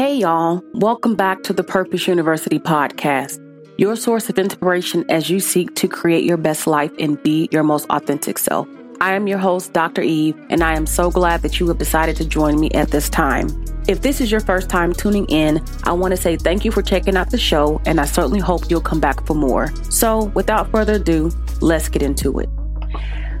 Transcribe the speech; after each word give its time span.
Hey, 0.00 0.16
y'all. 0.16 0.64
Welcome 0.72 1.14
back 1.14 1.42
to 1.42 1.52
the 1.52 1.62
Purpose 1.62 2.08
University 2.08 2.58
podcast, 2.58 3.38
your 3.76 3.96
source 3.96 4.30
of 4.30 4.38
inspiration 4.38 5.04
as 5.10 5.28
you 5.28 5.40
seek 5.40 5.74
to 5.74 5.88
create 5.88 6.24
your 6.24 6.38
best 6.38 6.66
life 6.66 6.90
and 6.98 7.22
be 7.22 7.50
your 7.52 7.62
most 7.62 7.86
authentic 7.90 8.38
self. 8.38 8.66
I 9.02 9.12
am 9.12 9.26
your 9.26 9.36
host, 9.36 9.74
Dr. 9.74 10.00
Eve, 10.00 10.42
and 10.48 10.64
I 10.64 10.74
am 10.74 10.86
so 10.86 11.10
glad 11.10 11.42
that 11.42 11.60
you 11.60 11.68
have 11.68 11.76
decided 11.76 12.16
to 12.16 12.24
join 12.24 12.58
me 12.58 12.70
at 12.70 12.90
this 12.90 13.10
time. 13.10 13.50
If 13.88 14.00
this 14.00 14.22
is 14.22 14.30
your 14.30 14.40
first 14.40 14.70
time 14.70 14.94
tuning 14.94 15.26
in, 15.26 15.62
I 15.84 15.92
want 15.92 16.12
to 16.12 16.16
say 16.16 16.38
thank 16.38 16.64
you 16.64 16.72
for 16.72 16.80
checking 16.80 17.14
out 17.14 17.28
the 17.28 17.36
show, 17.36 17.78
and 17.84 18.00
I 18.00 18.06
certainly 18.06 18.40
hope 18.40 18.70
you'll 18.70 18.80
come 18.80 19.00
back 19.00 19.26
for 19.26 19.34
more. 19.34 19.68
So, 19.90 20.32
without 20.34 20.70
further 20.70 20.94
ado, 20.94 21.30
let's 21.60 21.90
get 21.90 22.00
into 22.00 22.38
it. 22.40 22.48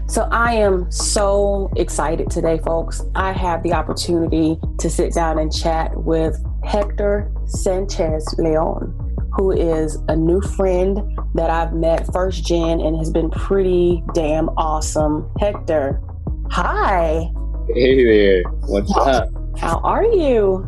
So, 0.08 0.28
I 0.30 0.56
am 0.56 0.92
so 0.92 1.72
excited 1.76 2.30
today, 2.30 2.58
folks. 2.58 3.00
I 3.14 3.32
have 3.32 3.62
the 3.62 3.72
opportunity 3.72 4.58
to 4.78 4.90
sit 4.90 5.14
down 5.14 5.38
and 5.38 5.50
chat 5.50 5.96
with 5.96 6.36
Hector 6.64 7.32
Sanchez 7.46 8.34
Leon, 8.38 9.16
who 9.32 9.50
is 9.52 9.98
a 10.08 10.16
new 10.16 10.40
friend 10.40 11.18
that 11.34 11.50
I've 11.50 11.72
met 11.72 12.12
first 12.12 12.44
gen 12.44 12.80
and 12.80 12.96
has 12.96 13.10
been 13.10 13.30
pretty 13.30 14.02
damn 14.14 14.48
awesome. 14.50 15.30
Hector, 15.38 16.00
hi. 16.50 17.30
Hey 17.74 18.04
there. 18.04 18.42
What's 18.66 18.92
how, 18.94 19.02
up? 19.02 19.28
How 19.58 19.80
are 19.80 20.04
you? 20.04 20.66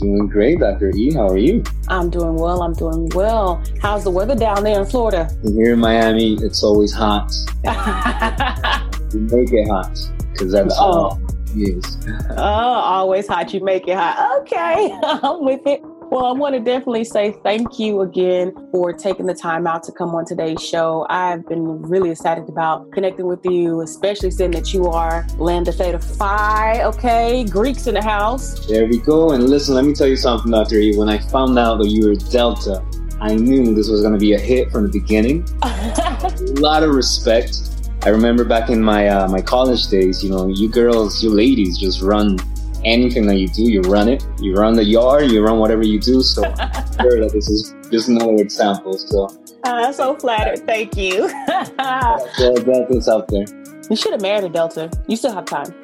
Doing 0.00 0.26
great, 0.26 0.58
Dr. 0.58 0.90
E. 0.90 1.12
How 1.14 1.28
are 1.28 1.38
you? 1.38 1.62
I'm 1.88 2.10
doing 2.10 2.34
well. 2.34 2.62
I'm 2.62 2.72
doing 2.72 3.08
well. 3.14 3.62
How's 3.80 4.04
the 4.04 4.10
weather 4.10 4.34
down 4.34 4.64
there 4.64 4.80
in 4.80 4.86
Florida? 4.86 5.28
Here 5.44 5.74
in 5.74 5.78
Miami, 5.78 6.34
it's 6.34 6.64
always 6.64 6.92
hot. 6.92 7.30
you 9.12 9.20
make 9.20 9.52
it 9.52 9.68
hot 9.68 9.96
because 10.32 10.50
that's 10.50 10.74
oh. 10.78 10.84
all 10.84 11.23
is. 11.56 11.98
oh, 12.30 12.36
always 12.36 13.26
hot. 13.26 13.52
You 13.52 13.64
make 13.64 13.88
it 13.88 13.96
hot. 13.96 14.40
Okay, 14.42 14.92
I'm 15.02 15.44
with 15.44 15.66
it. 15.66 15.80
Well, 16.10 16.26
I 16.26 16.32
want 16.32 16.54
to 16.54 16.60
definitely 16.60 17.04
say 17.04 17.34
thank 17.42 17.78
you 17.78 18.02
again 18.02 18.52
for 18.70 18.92
taking 18.92 19.26
the 19.26 19.34
time 19.34 19.66
out 19.66 19.82
to 19.84 19.92
come 19.92 20.14
on 20.14 20.24
today's 20.24 20.62
show. 20.62 21.06
I've 21.10 21.44
been 21.48 21.82
really 21.82 22.10
excited 22.10 22.48
about 22.48 22.92
connecting 22.92 23.26
with 23.26 23.44
you, 23.44 23.80
especially 23.80 24.30
seeing 24.30 24.52
that 24.52 24.72
you 24.72 24.86
are 24.86 25.26
Lambda 25.38 25.72
Theta 25.72 25.98
Phi, 25.98 26.84
okay? 26.84 27.44
Greeks 27.44 27.86
in 27.86 27.94
the 27.94 28.02
house. 28.02 28.64
There 28.66 28.86
we 28.86 29.00
go. 29.00 29.32
And 29.32 29.48
listen, 29.48 29.74
let 29.74 29.84
me 29.84 29.94
tell 29.94 30.06
you 30.06 30.16
something, 30.16 30.52
Dr. 30.52 30.76
E. 30.76 30.96
When 30.96 31.08
I 31.08 31.18
found 31.18 31.58
out 31.58 31.78
that 31.78 31.88
you 31.88 32.06
were 32.06 32.14
Delta, 32.14 32.84
I 33.20 33.34
knew 33.34 33.74
this 33.74 33.88
was 33.88 34.02
going 34.02 34.12
to 34.12 34.18
be 34.20 34.34
a 34.34 34.38
hit 34.38 34.70
from 34.70 34.84
the 34.84 34.92
beginning. 34.92 35.48
a 35.62 36.60
lot 36.60 36.82
of 36.82 36.94
respect. 36.94 37.73
I 38.04 38.10
remember 38.10 38.44
back 38.44 38.68
in 38.68 38.82
my 38.82 39.08
uh, 39.08 39.28
my 39.28 39.40
college 39.40 39.88
days, 39.88 40.22
you 40.22 40.28
know, 40.28 40.46
you 40.46 40.68
girls, 40.68 41.22
you 41.22 41.30
ladies 41.30 41.78
just 41.78 42.02
run 42.02 42.38
anything 42.84 43.26
that 43.28 43.38
you 43.38 43.48
do, 43.48 43.62
you 43.62 43.80
run 43.80 44.10
it. 44.10 44.22
You 44.38 44.52
run 44.54 44.74
the 44.74 44.84
yard, 44.84 45.30
you 45.30 45.42
run 45.42 45.58
whatever 45.58 45.82
you 45.82 45.98
do. 45.98 46.20
So 46.20 46.42
sure 47.00 47.20
that 47.20 47.30
this 47.32 47.48
is 47.48 47.74
just 47.90 48.08
another 48.08 48.34
example. 48.34 48.98
So 48.98 49.30
uh, 49.64 49.90
so 49.90 50.16
flattered. 50.16 50.66
Thank 50.66 50.98
you. 50.98 51.22
well, 51.78 52.54
Delta's 52.56 53.08
out 53.08 53.28
there. 53.28 53.46
You 53.88 53.96
should 53.96 54.12
have 54.12 54.20
married 54.20 54.44
a 54.44 54.50
Delta. 54.50 54.90
You 55.08 55.16
still 55.16 55.32
have 55.32 55.46
time. 55.46 55.74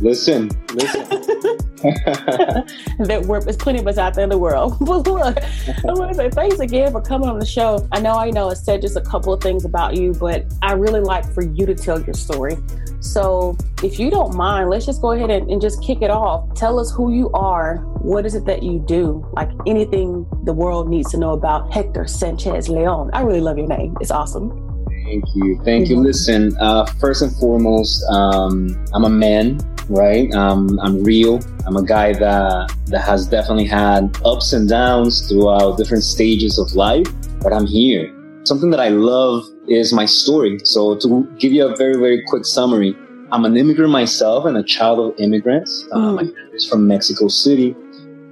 Listen, 0.00 0.50
listen. 0.72 1.06
there, 2.98 3.20
there's 3.20 3.56
plenty 3.56 3.78
of 3.78 3.86
us 3.86 3.98
out 3.98 4.14
there 4.14 4.24
in 4.24 4.30
the 4.30 4.38
world. 4.38 4.76
But 4.90 5.06
look, 5.06 5.36
I 5.38 5.92
want 5.92 6.10
to 6.10 6.14
say 6.14 6.30
thanks 6.30 6.58
again 6.58 6.92
for 6.92 7.00
coming 7.00 7.28
on 7.28 7.38
the 7.38 7.46
show. 7.46 7.86
I 7.92 8.00
know 8.00 8.14
I 8.14 8.30
know 8.30 8.50
I 8.50 8.54
said 8.54 8.80
just 8.80 8.96
a 8.96 9.00
couple 9.00 9.32
of 9.32 9.42
things 9.42 9.64
about 9.64 9.96
you, 9.96 10.12
but 10.14 10.44
I 10.62 10.72
really 10.72 11.00
like 11.00 11.30
for 11.32 11.42
you 11.42 11.64
to 11.66 11.74
tell 11.74 12.00
your 12.00 12.14
story. 12.14 12.56
So, 13.00 13.56
if 13.82 13.98
you 13.98 14.10
don't 14.10 14.34
mind, 14.34 14.68
let's 14.68 14.84
just 14.84 15.00
go 15.00 15.12
ahead 15.12 15.30
and, 15.30 15.50
and, 15.50 15.60
just 15.60 15.82
kick 15.82 16.02
it 16.02 16.10
off. 16.10 16.52
Tell 16.54 16.78
us 16.78 16.92
who 16.92 17.12
you 17.12 17.30
are. 17.32 17.78
What 18.02 18.26
is 18.26 18.34
it 18.34 18.44
that 18.44 18.62
you 18.62 18.78
do? 18.78 19.26
Like 19.32 19.50
anything 19.66 20.26
the 20.44 20.52
world 20.52 20.88
needs 20.88 21.10
to 21.12 21.16
know 21.16 21.30
about 21.32 21.72
Hector 21.72 22.06
Sanchez 22.06 22.68
Leon. 22.68 23.10
I 23.14 23.22
really 23.22 23.40
love 23.40 23.56
your 23.56 23.68
name. 23.68 23.96
It's 24.00 24.10
awesome. 24.10 24.69
Thank 25.10 25.24
you. 25.34 25.60
Thank 25.64 25.88
you. 25.88 25.96
Listen, 25.96 26.56
uh, 26.60 26.86
first 27.00 27.20
and 27.20 27.34
foremost, 27.36 28.00
um, 28.12 28.76
I'm 28.94 29.02
a 29.02 29.10
man, 29.10 29.58
right? 29.88 30.32
Um, 30.34 30.78
I'm 30.80 31.02
real. 31.02 31.40
I'm 31.66 31.76
a 31.76 31.82
guy 31.84 32.12
that, 32.12 32.72
that 32.86 33.00
has 33.00 33.26
definitely 33.26 33.66
had 33.66 34.16
ups 34.24 34.52
and 34.52 34.68
downs 34.68 35.28
throughout 35.28 35.78
different 35.78 36.04
stages 36.04 36.60
of 36.60 36.72
life, 36.76 37.08
but 37.42 37.52
I'm 37.52 37.66
here 37.66 38.14
Something 38.44 38.70
that 38.70 38.80
I 38.80 38.88
love 38.88 39.44
is 39.68 39.92
my 39.92 40.06
story. 40.06 40.58
So 40.64 40.96
to 40.96 41.28
give 41.38 41.52
you 41.52 41.66
a 41.66 41.76
very, 41.76 41.98
very 41.98 42.22
quick 42.26 42.46
summary, 42.46 42.96
I'm 43.32 43.44
an 43.44 43.56
immigrant 43.56 43.90
myself 43.90 44.46
and 44.46 44.56
a 44.56 44.62
child 44.62 44.98
of 44.98 45.20
immigrants. 45.20 45.86
Uh, 45.92 45.98
mm. 45.98 46.14
my 46.14 46.24
family's 46.24 46.66
from 46.66 46.86
Mexico 46.86 47.28
City. 47.28 47.76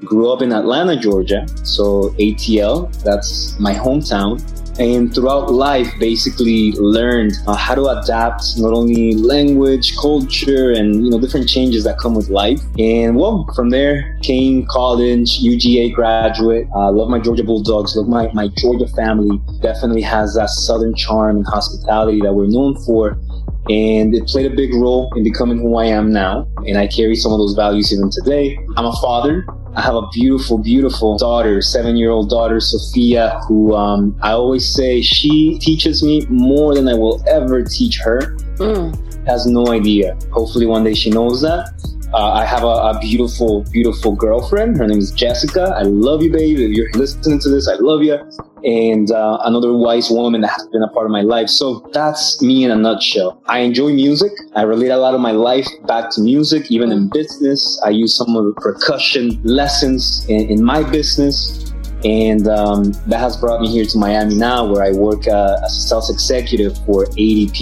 Grew 0.04 0.32
up 0.32 0.42
in 0.42 0.52
Atlanta, 0.52 0.96
Georgia. 0.96 1.44
So 1.64 2.10
ATL, 2.18 2.90
that's 3.02 3.58
my 3.58 3.74
hometown 3.74 4.40
and 4.78 5.14
throughout 5.14 5.50
life 5.50 5.92
basically 5.98 6.72
learned 6.72 7.32
uh, 7.46 7.54
how 7.54 7.74
to 7.74 7.86
adapt 7.86 8.58
not 8.58 8.72
only 8.72 9.14
language 9.14 9.96
culture 9.96 10.72
and 10.72 11.04
you 11.04 11.10
know 11.10 11.20
different 11.20 11.48
changes 11.48 11.84
that 11.84 11.98
come 11.98 12.14
with 12.14 12.28
life 12.28 12.60
and 12.78 13.16
well 13.16 13.48
from 13.54 13.70
there 13.70 14.18
came 14.22 14.64
college 14.66 15.40
uga 15.40 15.92
graduate 15.92 16.66
uh, 16.74 16.90
love 16.90 17.08
my 17.08 17.18
georgia 17.18 17.42
bulldogs 17.42 17.96
love 17.96 18.08
my, 18.08 18.30
my 18.32 18.48
georgia 18.56 18.86
family 18.94 19.40
definitely 19.60 20.02
has 20.02 20.34
that 20.34 20.48
southern 20.48 20.94
charm 20.94 21.36
and 21.36 21.46
hospitality 21.46 22.20
that 22.20 22.32
we're 22.32 22.46
known 22.46 22.76
for 22.84 23.18
and 23.68 24.14
it 24.14 24.26
played 24.26 24.50
a 24.50 24.54
big 24.54 24.72
role 24.74 25.12
in 25.14 25.22
becoming 25.22 25.58
who 25.58 25.76
I 25.76 25.86
am 25.86 26.10
now. 26.10 26.48
And 26.66 26.78
I 26.78 26.86
carry 26.86 27.14
some 27.14 27.32
of 27.32 27.38
those 27.38 27.54
values 27.54 27.92
even 27.92 28.10
today. 28.10 28.58
I'm 28.78 28.86
a 28.86 28.92
father. 28.92 29.46
I 29.74 29.82
have 29.82 29.94
a 29.94 30.06
beautiful, 30.08 30.58
beautiful 30.58 31.16
daughter, 31.18 31.60
seven 31.62 31.96
year 31.96 32.10
old 32.10 32.30
daughter, 32.30 32.60
Sophia, 32.60 33.40
who 33.46 33.74
um, 33.74 34.16
I 34.22 34.32
always 34.32 34.74
say 34.74 35.02
she 35.02 35.58
teaches 35.60 36.02
me 36.02 36.26
more 36.28 36.74
than 36.74 36.88
I 36.88 36.94
will 36.94 37.22
ever 37.28 37.62
teach 37.62 37.98
her. 37.98 38.36
Mm. 38.56 39.26
Has 39.26 39.46
no 39.46 39.68
idea. 39.68 40.16
Hopefully, 40.32 40.66
one 40.66 40.84
day 40.84 40.94
she 40.94 41.10
knows 41.10 41.42
that. 41.42 41.68
Uh, 42.14 42.32
I 42.32 42.46
have 42.46 42.62
a, 42.62 42.66
a, 42.66 42.98
beautiful, 43.00 43.64
beautiful 43.70 44.16
girlfriend. 44.16 44.78
Her 44.78 44.86
name 44.86 44.98
is 44.98 45.12
Jessica. 45.12 45.74
I 45.76 45.82
love 45.82 46.22
you, 46.22 46.32
babe. 46.32 46.58
If 46.58 46.74
you're 46.74 46.90
listening 46.92 47.38
to 47.40 47.50
this, 47.50 47.68
I 47.68 47.74
love 47.74 48.02
you. 48.02 48.18
And 48.64 49.10
uh, 49.10 49.38
another 49.42 49.74
wise 49.74 50.08
woman 50.10 50.40
that 50.40 50.48
has 50.48 50.66
been 50.68 50.82
a 50.82 50.88
part 50.88 51.04
of 51.04 51.12
my 51.12 51.20
life. 51.20 51.50
So 51.50 51.86
that's 51.92 52.40
me 52.40 52.64
in 52.64 52.70
a 52.70 52.76
nutshell. 52.76 53.42
I 53.46 53.58
enjoy 53.58 53.92
music. 53.92 54.32
I 54.56 54.62
relate 54.62 54.88
a 54.88 54.96
lot 54.96 55.14
of 55.14 55.20
my 55.20 55.32
life 55.32 55.68
back 55.86 56.10
to 56.12 56.22
music, 56.22 56.70
even 56.70 56.92
in 56.92 57.10
business. 57.10 57.78
I 57.84 57.90
use 57.90 58.16
some 58.16 58.34
of 58.34 58.46
the 58.46 58.54
percussion 58.54 59.38
lessons 59.62 60.24
in, 60.28 60.42
in 60.54 60.58
my 60.62 60.80
business. 60.98 61.64
And 62.04 62.46
um, 62.46 62.92
that 63.10 63.18
has 63.18 63.36
brought 63.36 63.60
me 63.60 63.68
here 63.68 63.84
to 63.84 63.98
Miami 63.98 64.36
now, 64.36 64.58
where 64.70 64.84
I 64.84 64.92
work 64.92 65.26
uh, 65.26 65.56
as 65.64 65.72
a 65.76 65.80
sales 65.88 66.10
executive 66.10 66.72
for 66.86 67.06
ADP. 67.06 67.56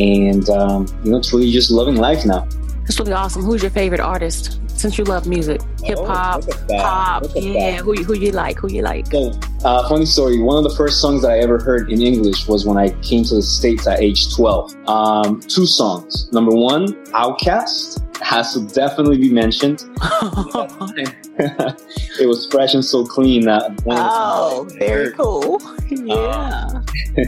And, 0.00 0.48
um, 0.48 0.86
you 1.04 1.10
know, 1.12 1.20
truly 1.20 1.52
just 1.52 1.70
loving 1.70 1.96
life 1.96 2.24
now. 2.24 2.48
That's 2.84 2.98
really 2.98 3.12
awesome. 3.12 3.42
Who's 3.42 3.62
your 3.62 3.70
favorite 3.70 4.00
artist? 4.00 4.60
Since 4.76 4.98
you 4.98 5.04
love 5.04 5.26
music, 5.26 5.60
hip 5.82 5.98
hop, 5.98 6.44
oh, 6.50 6.66
pop, 6.76 7.24
yeah. 7.36 7.76
Who 7.76 7.94
who 7.94 8.14
you 8.14 8.32
like? 8.32 8.58
Who 8.58 8.68
you 8.68 8.82
like? 8.82 9.06
So, 9.06 9.32
uh, 9.64 9.88
funny 9.88 10.06
story. 10.06 10.40
One 10.40 10.64
of 10.64 10.70
the 10.70 10.76
first 10.76 11.00
songs 11.00 11.22
that 11.22 11.30
I 11.30 11.38
ever 11.38 11.58
heard 11.58 11.90
in 11.90 12.02
English 12.02 12.48
was 12.48 12.66
when 12.66 12.76
I 12.76 12.90
came 13.00 13.24
to 13.24 13.36
the 13.36 13.42
states 13.42 13.86
at 13.86 14.00
age 14.00 14.34
twelve. 14.34 14.74
Um, 14.88 15.40
two 15.40 15.66
songs. 15.66 16.32
Number 16.32 16.52
one, 16.52 16.94
OutKast 17.12 18.20
has 18.22 18.54
to 18.54 18.66
definitely 18.74 19.18
be 19.18 19.30
mentioned. 19.30 19.84
it 21.38 22.26
was 22.26 22.46
fresh 22.46 22.74
and 22.74 22.84
so 22.84 23.04
clean 23.06 23.44
that. 23.46 23.82
Oh, 23.86 24.68
very 24.78 25.12
cool. 25.12 25.60
Yeah. 25.88 26.14
Uh, 26.16 26.82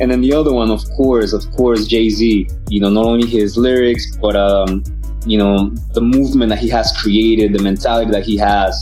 and 0.00 0.10
then 0.10 0.20
the 0.20 0.32
other 0.32 0.52
one, 0.52 0.70
of 0.70 0.82
course, 0.96 1.32
of 1.32 1.48
course, 1.52 1.86
Jay 1.86 2.10
Z. 2.10 2.48
You 2.68 2.80
know, 2.80 2.90
not 2.90 3.06
only 3.06 3.28
his 3.28 3.56
lyrics, 3.56 4.16
but 4.16 4.36
um, 4.36 4.82
you 5.26 5.38
know, 5.38 5.70
the 5.94 6.00
movement 6.00 6.50
that 6.50 6.58
he 6.58 6.68
has 6.68 6.92
created, 7.00 7.52
the 7.52 7.62
mentality 7.62 8.10
that 8.10 8.24
he 8.24 8.36
has, 8.36 8.74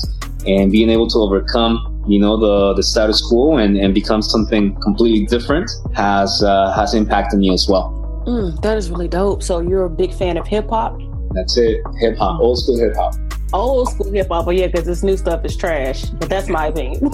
and 0.46 0.70
being 0.70 0.88
able 0.88 1.08
to 1.08 1.18
overcome, 1.18 2.04
you 2.06 2.18
know, 2.18 2.36
the 2.36 2.74
the 2.74 2.82
status 2.82 3.20
quo 3.20 3.56
and, 3.56 3.76
and 3.76 3.94
become 3.94 4.22
something 4.22 4.74
completely 4.80 5.26
different 5.26 5.70
has 5.94 6.42
uh, 6.42 6.72
has 6.72 6.94
impacted 6.94 7.38
me 7.40 7.52
as 7.52 7.66
well. 7.68 7.94
Mm, 8.26 8.60
that 8.62 8.76
is 8.76 8.90
really 8.90 9.08
dope. 9.08 9.42
So 9.42 9.60
you're 9.60 9.84
a 9.84 9.90
big 9.90 10.12
fan 10.12 10.36
of 10.36 10.46
hip 10.46 10.68
hop? 10.68 11.00
That's 11.32 11.56
it, 11.56 11.80
hip 11.98 12.16
hop, 12.16 12.40
old 12.40 12.58
school 12.58 12.78
hip 12.78 12.94
hop. 12.94 13.14
Old 13.52 13.88
school 13.90 14.12
hip 14.12 14.28
hop, 14.28 14.44
but 14.44 14.56
yeah, 14.56 14.66
because 14.66 14.84
this 14.84 15.02
new 15.02 15.16
stuff 15.16 15.44
is 15.44 15.56
trash. 15.56 16.04
But 16.04 16.28
that's 16.28 16.48
my 16.48 16.66
opinion. 16.66 17.10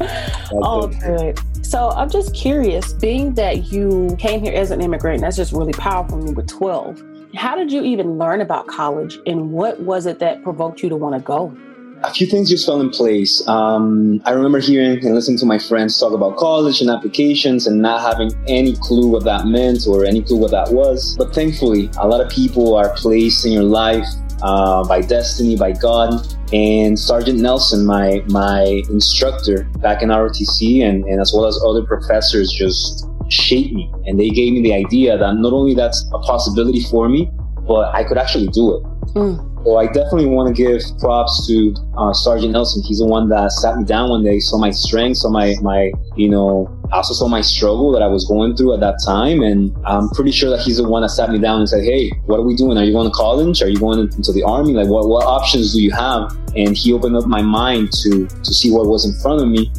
oh, 0.52 0.88
good. 0.88 1.38
So 1.64 1.90
I'm 1.90 2.10
just 2.10 2.34
curious, 2.34 2.92
being 2.92 3.32
that 3.34 3.72
you 3.72 4.14
came 4.18 4.42
here 4.42 4.52
as 4.52 4.70
an 4.70 4.82
immigrant, 4.82 5.22
that's 5.22 5.36
just 5.36 5.52
really 5.52 5.72
powerful 5.72 6.18
when 6.18 6.28
you 6.28 6.34
were 6.34 6.42
12. 6.42 7.02
How 7.34 7.56
did 7.56 7.72
you 7.72 7.82
even 7.82 8.18
learn 8.18 8.42
about 8.42 8.66
college 8.66 9.18
and 9.26 9.52
what 9.52 9.80
was 9.80 10.04
it 10.04 10.18
that 10.18 10.42
provoked 10.42 10.82
you 10.82 10.90
to 10.90 10.96
want 10.96 11.14
to 11.14 11.20
go? 11.20 11.56
A 12.04 12.12
few 12.12 12.26
things 12.26 12.50
just 12.50 12.66
fell 12.66 12.80
in 12.80 12.90
place. 12.90 13.46
Um, 13.48 14.20
I 14.26 14.32
remember 14.32 14.58
hearing 14.58 14.98
and 15.04 15.14
listening 15.14 15.38
to 15.38 15.46
my 15.46 15.58
friends 15.58 15.98
talk 15.98 16.12
about 16.12 16.36
college 16.36 16.80
and 16.80 16.90
applications 16.90 17.66
and 17.66 17.80
not 17.80 18.02
having 18.02 18.32
any 18.48 18.76
clue 18.76 19.08
what 19.08 19.24
that 19.24 19.46
meant 19.46 19.86
or 19.86 20.04
any 20.04 20.20
clue 20.22 20.36
what 20.36 20.50
that 20.50 20.72
was. 20.72 21.14
But 21.16 21.32
thankfully, 21.32 21.88
a 21.98 22.06
lot 22.06 22.20
of 22.20 22.28
people 22.28 22.74
are 22.74 22.90
placed 22.96 23.46
in 23.46 23.52
your 23.52 23.62
life 23.62 24.06
uh, 24.42 24.86
by 24.86 25.00
destiny, 25.00 25.56
by 25.56 25.72
God, 25.72 26.26
And 26.52 26.98
Sergeant 26.98 27.38
Nelson, 27.38 27.86
my 27.86 28.22
my 28.28 28.82
instructor 28.90 29.64
back 29.78 30.02
in 30.02 30.10
ROTC, 30.10 30.82
and, 30.82 31.04
and 31.04 31.20
as 31.20 31.32
well 31.34 31.46
as 31.46 31.58
other 31.64 31.82
professors, 31.82 32.52
just 32.52 33.06
shaped 33.32 33.72
me, 33.72 33.90
and 34.06 34.18
they 34.18 34.28
gave 34.28 34.52
me 34.52 34.62
the 34.62 34.74
idea 34.74 35.16
that 35.16 35.34
not 35.36 35.52
only 35.52 35.74
that's 35.74 36.04
a 36.12 36.18
possibility 36.18 36.82
for 36.84 37.08
me, 37.08 37.30
but 37.66 37.94
I 37.94 38.04
could 38.04 38.18
actually 38.18 38.48
do 38.48 38.76
it. 38.76 38.82
Mm. 39.14 39.64
So 39.64 39.76
I 39.76 39.86
definitely 39.86 40.26
want 40.26 40.54
to 40.54 40.60
give 40.60 40.82
props 40.98 41.46
to 41.46 41.74
uh, 41.96 42.12
Sergeant 42.12 42.52
Nelson. 42.52 42.82
He's 42.82 42.98
the 42.98 43.06
one 43.06 43.28
that 43.28 43.52
sat 43.52 43.76
me 43.76 43.84
down 43.84 44.10
one 44.10 44.24
day, 44.24 44.40
saw 44.40 44.58
my 44.58 44.70
strengths, 44.70 45.22
saw 45.22 45.30
my 45.30 45.54
my 45.62 45.92
you 46.16 46.28
know 46.28 46.68
also 46.92 47.14
saw 47.14 47.28
my 47.28 47.40
struggle 47.40 47.90
that 47.92 48.02
I 48.02 48.06
was 48.06 48.24
going 48.26 48.56
through 48.56 48.74
at 48.74 48.80
that 48.80 48.98
time, 49.04 49.40
and 49.40 49.74
I'm 49.86 50.08
pretty 50.10 50.32
sure 50.32 50.50
that 50.50 50.60
he's 50.60 50.76
the 50.76 50.88
one 50.88 51.02
that 51.02 51.08
sat 51.10 51.30
me 51.30 51.38
down 51.38 51.60
and 51.60 51.68
said, 51.68 51.84
"Hey, 51.84 52.10
what 52.26 52.40
are 52.40 52.42
we 52.42 52.56
doing? 52.56 52.76
Are 52.76 52.84
you 52.84 52.92
going 52.92 53.08
to 53.08 53.14
college? 53.14 53.62
Are 53.62 53.68
you 53.68 53.78
going 53.78 53.98
into 53.98 54.32
the 54.32 54.42
army? 54.42 54.72
Like, 54.74 54.88
what 54.88 55.08
what 55.08 55.24
options 55.24 55.72
do 55.72 55.80
you 55.80 55.92
have?" 55.92 56.36
And 56.54 56.76
he 56.76 56.92
opened 56.92 57.16
up 57.16 57.26
my 57.26 57.42
mind 57.42 57.92
to 58.02 58.26
to 58.26 58.54
see 58.54 58.70
what 58.70 58.86
was 58.86 59.06
in 59.06 59.14
front 59.22 59.40
of 59.40 59.48
me, 59.48 59.70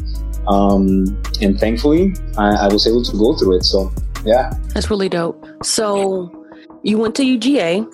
um, 0.48 1.20
and 1.40 1.58
thankfully, 1.58 2.14
I, 2.38 2.66
I 2.66 2.68
was 2.68 2.86
able 2.86 3.02
to 3.04 3.16
go 3.16 3.36
through 3.36 3.56
it. 3.56 3.64
So, 3.64 3.92
yeah, 4.24 4.52
that's 4.68 4.90
really 4.90 5.08
dope. 5.08 5.44
So, 5.62 6.30
you 6.82 6.98
went 6.98 7.14
to 7.16 7.22
UGA 7.22 7.86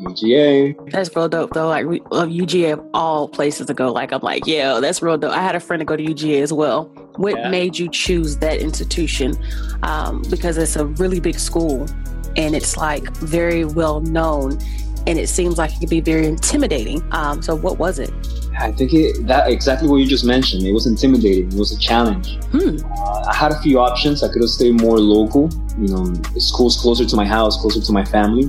UGA. 0.00 0.90
That's 0.90 1.14
real 1.14 1.28
dope 1.28 1.52
though. 1.52 1.68
Like 1.68 1.86
we 1.86 2.00
love 2.10 2.28
UGA 2.28 2.74
of 2.74 2.86
all 2.94 3.28
places 3.28 3.66
to 3.66 3.74
go. 3.74 3.92
Like 3.92 4.12
I'm 4.12 4.20
like, 4.22 4.46
yeah, 4.46 4.80
that's 4.80 5.02
real 5.02 5.18
dope. 5.18 5.32
I 5.32 5.42
had 5.42 5.54
a 5.54 5.60
friend 5.60 5.80
to 5.80 5.84
go 5.84 5.96
to 5.96 6.02
UGA 6.02 6.42
as 6.42 6.52
well. 6.52 6.84
What 7.16 7.36
yeah. 7.36 7.50
made 7.50 7.78
you 7.78 7.90
choose 7.90 8.36
that 8.38 8.60
institution? 8.60 9.34
Um, 9.82 10.22
because 10.30 10.56
it's 10.56 10.76
a 10.76 10.86
really 10.86 11.20
big 11.20 11.38
school 11.38 11.86
and 12.36 12.54
it's 12.54 12.76
like 12.76 13.08
very 13.16 13.64
well 13.64 14.00
known 14.00 14.58
and 15.06 15.18
it 15.18 15.28
seems 15.28 15.58
like 15.58 15.72
it 15.72 15.80
could 15.80 15.90
be 15.90 16.00
very 16.00 16.26
intimidating. 16.26 17.02
Um, 17.12 17.42
so 17.42 17.54
what 17.56 17.78
was 17.78 17.98
it? 17.98 18.10
I 18.60 18.72
think 18.72 18.92
it, 18.92 19.26
that 19.26 19.50
exactly 19.50 19.88
what 19.88 19.96
you 19.96 20.06
just 20.06 20.24
mentioned. 20.24 20.66
It 20.66 20.72
was 20.72 20.86
intimidating. 20.86 21.52
It 21.52 21.58
was 21.58 21.72
a 21.72 21.78
challenge. 21.78 22.36
Hmm. 22.46 22.76
Uh, 22.84 23.24
I 23.28 23.34
had 23.34 23.52
a 23.52 23.60
few 23.60 23.78
options. 23.78 24.22
I 24.22 24.28
could 24.28 24.42
have 24.42 24.50
stayed 24.50 24.80
more 24.80 24.98
local. 24.98 25.50
You 25.78 25.88
know, 25.88 26.14
schools 26.38 26.76
closer 26.80 27.04
to 27.06 27.16
my 27.16 27.26
house, 27.26 27.60
closer 27.60 27.80
to 27.80 27.92
my 27.92 28.04
family. 28.04 28.44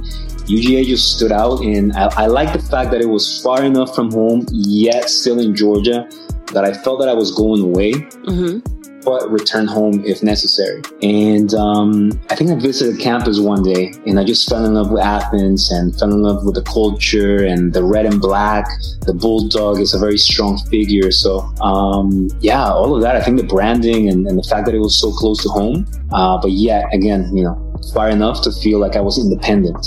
UGA 0.49 0.85
just 0.85 1.15
stood 1.15 1.31
out, 1.31 1.61
and 1.61 1.93
I, 1.93 2.23
I 2.23 2.25
like 2.25 2.53
the 2.53 2.59
fact 2.59 2.89
that 2.91 3.01
it 3.01 3.09
was 3.09 3.41
far 3.43 3.63
enough 3.63 3.93
from 3.93 4.11
home, 4.11 4.47
yet 4.51 5.09
still 5.09 5.39
in 5.39 5.55
Georgia, 5.55 6.09
that 6.53 6.65
I 6.65 6.73
felt 6.73 6.99
that 7.01 7.09
I 7.09 7.13
was 7.13 7.31
going 7.31 7.61
away. 7.61 7.93
Mm-hmm 7.93 8.78
but 9.03 9.29
return 9.29 9.67
home 9.67 10.03
if 10.05 10.23
necessary. 10.23 10.81
And 11.01 11.53
um, 11.53 12.11
I 12.29 12.35
think 12.35 12.49
I 12.51 12.55
visited 12.55 12.99
campus 12.99 13.39
one 13.39 13.63
day 13.63 13.93
and 14.05 14.19
I 14.19 14.23
just 14.23 14.49
fell 14.49 14.65
in 14.65 14.73
love 14.73 14.91
with 14.91 15.03
Athens 15.03 15.71
and 15.71 15.97
fell 15.97 16.11
in 16.11 16.21
love 16.21 16.45
with 16.45 16.55
the 16.55 16.63
culture 16.63 17.43
and 17.43 17.73
the 17.73 17.83
red 17.83 18.05
and 18.05 18.19
black. 18.19 18.65
The 19.05 19.13
bulldog 19.13 19.79
is 19.79 19.93
a 19.93 19.99
very 19.99 20.17
strong 20.17 20.57
figure. 20.69 21.11
So, 21.11 21.39
um, 21.61 22.29
yeah, 22.39 22.69
all 22.71 22.95
of 22.95 23.01
that. 23.01 23.15
I 23.15 23.21
think 23.21 23.37
the 23.37 23.47
branding 23.47 24.09
and, 24.09 24.27
and, 24.27 24.37
the 24.37 24.43
fact 24.43 24.65
that 24.65 24.75
it 24.75 24.79
was 24.79 24.99
so 24.99 25.11
close 25.11 25.43
to 25.43 25.49
home, 25.49 25.85
uh, 26.11 26.39
but 26.41 26.51
yet 26.51 26.85
again, 26.93 27.35
you 27.35 27.43
know, 27.43 27.79
far 27.93 28.09
enough 28.09 28.41
to 28.43 28.51
feel 28.51 28.79
like 28.79 28.95
I 28.95 29.01
was 29.01 29.17
independent. 29.17 29.85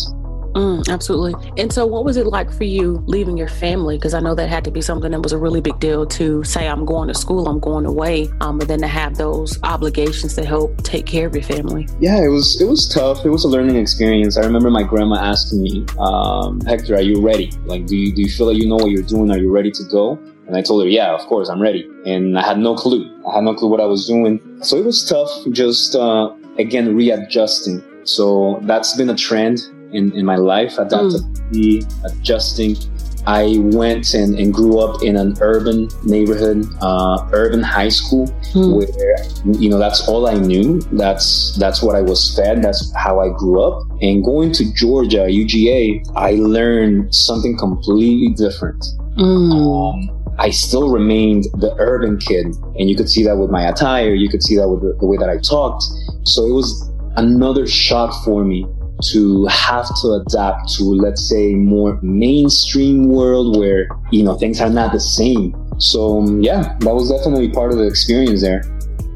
Mm, 0.54 0.88
absolutely. 0.88 1.34
And 1.56 1.72
so, 1.72 1.87
what 1.87 2.04
was 2.04 2.16
it 2.16 2.26
like 2.26 2.52
for 2.52 2.64
you 2.64 3.02
leaving 3.06 3.37
your 3.37 3.49
family? 3.49 3.96
Because 3.96 4.14
I 4.14 4.20
know 4.20 4.34
that 4.34 4.49
had 4.49 4.64
to 4.64 4.70
be 4.70 4.82
something 4.82 5.10
that 5.10 5.20
was 5.20 5.32
a 5.32 5.38
really 5.38 5.60
big 5.60 5.78
deal 5.81 6.06
to 6.06 6.44
say, 6.44 6.69
I'm 6.69 6.84
going 6.84 7.08
to 7.08 7.14
school, 7.14 7.49
I'm 7.49 7.58
going 7.58 7.87
away, 7.87 8.31
um, 8.40 8.58
but 8.58 8.69
then 8.69 8.81
to 8.81 8.87
have 8.87 9.16
those 9.16 9.58
obligations 9.62 10.34
to 10.34 10.44
help 10.44 10.82
take 10.82 11.06
care 11.06 11.26
of 11.26 11.34
your 11.34 11.44
family. 11.44 11.88
Yeah, 12.00 12.22
it 12.22 12.28
was 12.28 12.60
it 12.60 12.66
was 12.66 12.88
tough. 12.88 13.25
It 13.25 13.31
was 13.31 13.44
a 13.44 13.49
learning 13.49 13.76
experience. 13.76 14.37
I 14.37 14.43
remember 14.43 14.70
my 14.70 14.82
grandma 14.82 15.16
asking 15.16 15.62
me, 15.62 15.87
um, 15.99 16.60
Hector, 16.60 16.94
are 16.94 17.00
you 17.00 17.25
ready? 17.25 17.50
Like, 17.64 17.87
do 17.87 17.96
you 17.96 18.14
do 18.14 18.22
you 18.22 18.31
feel 18.31 18.46
like 18.46 18.56
you 18.56 18.69
know 18.69 18.76
what 18.76 18.90
you're 18.90 19.02
doing? 19.02 19.31
Are 19.31 19.38
you 19.38 19.50
ready 19.50 19.70
to 19.70 19.84
go? 19.84 20.19
And 20.46 20.56
I 20.56 20.62
told 20.62 20.82
her, 20.82 20.88
yeah, 20.88 21.14
of 21.14 21.20
course, 21.28 21.49
I'm 21.49 21.62
ready. 21.62 21.88
And 22.04 22.38
I 22.38 22.44
had 22.44 22.58
no 22.58 22.75
clue. 22.75 23.08
I 23.26 23.37
had 23.37 23.44
no 23.44 23.54
clue 23.54 23.69
what 23.69 23.81
I 23.81 23.87
was 23.87 24.06
doing. 24.06 24.40
So 24.62 24.76
it 24.76 24.84
was 24.84 25.08
tough, 25.08 25.31
just 25.52 25.94
uh, 25.94 26.34
again 26.58 26.94
readjusting. 26.94 27.82
So 28.04 28.58
that's 28.64 28.96
been 28.96 29.08
a 29.08 29.14
trend 29.14 29.60
in, 29.92 30.12
in 30.12 30.24
my 30.24 30.36
life, 30.36 30.78
adaptability, 30.78 31.80
mm. 31.82 32.04
adjusting. 32.04 32.76
I 33.24 33.58
went 33.58 34.14
and, 34.14 34.36
and 34.36 34.52
grew 34.52 34.80
up 34.80 35.02
in 35.02 35.16
an 35.16 35.36
urban 35.40 35.88
neighborhood, 36.02 36.66
uh, 36.80 37.24
urban 37.32 37.62
high 37.62 37.88
school, 37.88 38.26
mm. 38.52 38.76
where 38.76 39.54
you 39.60 39.70
know 39.70 39.78
that's 39.78 40.08
all 40.08 40.26
I 40.26 40.34
knew. 40.34 40.80
That's 40.92 41.56
that's 41.56 41.82
what 41.82 41.94
I 41.94 42.00
was 42.00 42.34
fed. 42.34 42.64
That's 42.64 42.92
how 42.96 43.20
I 43.20 43.28
grew 43.28 43.62
up. 43.62 43.86
And 44.00 44.24
going 44.24 44.52
to 44.54 44.74
Georgia, 44.74 45.28
UGA, 45.28 46.02
I 46.16 46.32
learned 46.32 47.14
something 47.14 47.56
completely 47.56 48.34
different. 48.34 48.84
Mm. 49.16 50.10
Um, 50.10 50.34
I 50.38 50.50
still 50.50 50.90
remained 50.90 51.44
the 51.54 51.76
urban 51.78 52.18
kid, 52.18 52.46
and 52.76 52.90
you 52.90 52.96
could 52.96 53.08
see 53.08 53.22
that 53.22 53.36
with 53.36 53.50
my 53.50 53.68
attire. 53.68 54.14
You 54.14 54.28
could 54.28 54.42
see 54.42 54.56
that 54.56 54.68
with 54.68 54.80
the, 54.80 54.96
the 54.98 55.06
way 55.06 55.16
that 55.18 55.28
I 55.28 55.38
talked. 55.38 55.84
So 56.24 56.44
it 56.44 56.52
was 56.52 56.90
another 57.16 57.68
shock 57.68 58.24
for 58.24 58.42
me 58.42 58.66
to 59.12 59.46
have 59.46 59.87
to 60.02 60.22
adapt 60.25 60.72
to, 60.75 60.84
let's 60.84 61.28
say, 61.28 61.54
more 61.54 61.99
mainstream 62.02 63.08
world 63.08 63.58
where, 63.58 63.88
you 64.10 64.22
know, 64.22 64.34
things 64.37 64.60
are 64.60 64.70
not 64.70 64.93
the 64.93 65.00
same. 65.00 65.54
So, 65.78 66.20
um, 66.20 66.43
yeah, 66.43 66.76
that 66.81 66.94
was 66.94 67.10
definitely 67.10 67.50
part 67.50 67.72
of 67.72 67.78
the 67.78 67.87
experience 67.87 68.43
there. 68.43 68.62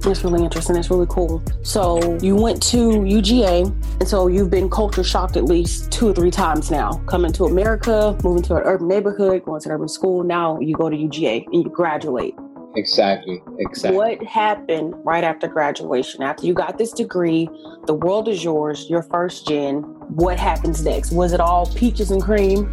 That's 0.01 0.23
really 0.23 0.45
interesting. 0.45 0.77
That's 0.77 0.91
really 0.91 1.07
cool. 1.09 1.43
So 1.63 2.19
you 2.19 2.37
went 2.37 2.63
to 2.65 2.77
UGA, 2.77 3.65
and 4.01 4.09
so 4.09 4.29
you've 4.29 4.51
been 4.51 4.71
culture 4.71 5.03
shocked 5.03 5.37
at 5.37 5.45
least 5.45 5.91
two 5.91 6.09
or 6.09 6.15
three 6.15 6.31
times 6.31 6.71
now. 6.71 6.93
Coming 7.07 7.33
to 7.33 7.45
America, 7.45 8.17
moving 8.23 8.43
to 8.45 8.57
an 8.57 8.63
urban 8.65 8.87
neighborhood, 8.87 9.45
going 9.45 9.61
to 9.63 9.69
an 9.69 9.75
urban 9.75 9.89
school. 9.89 10.23
Now 10.23 10.61
you 10.61 10.77
go 10.77 10.89
to 10.89 10.97
UGA 10.97 11.47
and 11.47 11.65
you 11.65 11.71
graduate. 11.71 12.37
Exactly. 12.77 13.43
Exactly. 13.59 13.97
What 13.97 14.23
happened 14.23 14.95
right 15.05 15.25
after 15.25 15.49
graduation? 15.49 16.23
After 16.23 16.47
you 16.47 16.53
got 16.53 16.77
this 16.77 16.93
degree, 16.93 17.49
the 17.87 17.95
world 17.95 18.29
is 18.29 18.45
yours, 18.45 18.89
your 18.91 19.03
first 19.03 19.49
gen. 19.49 19.79
What 20.09 20.39
happens 20.39 20.85
next? 20.85 21.13
Was 21.13 21.33
it 21.33 21.41
all 21.41 21.67
peaches 21.75 22.11
and 22.11 22.23
cream? 22.23 22.71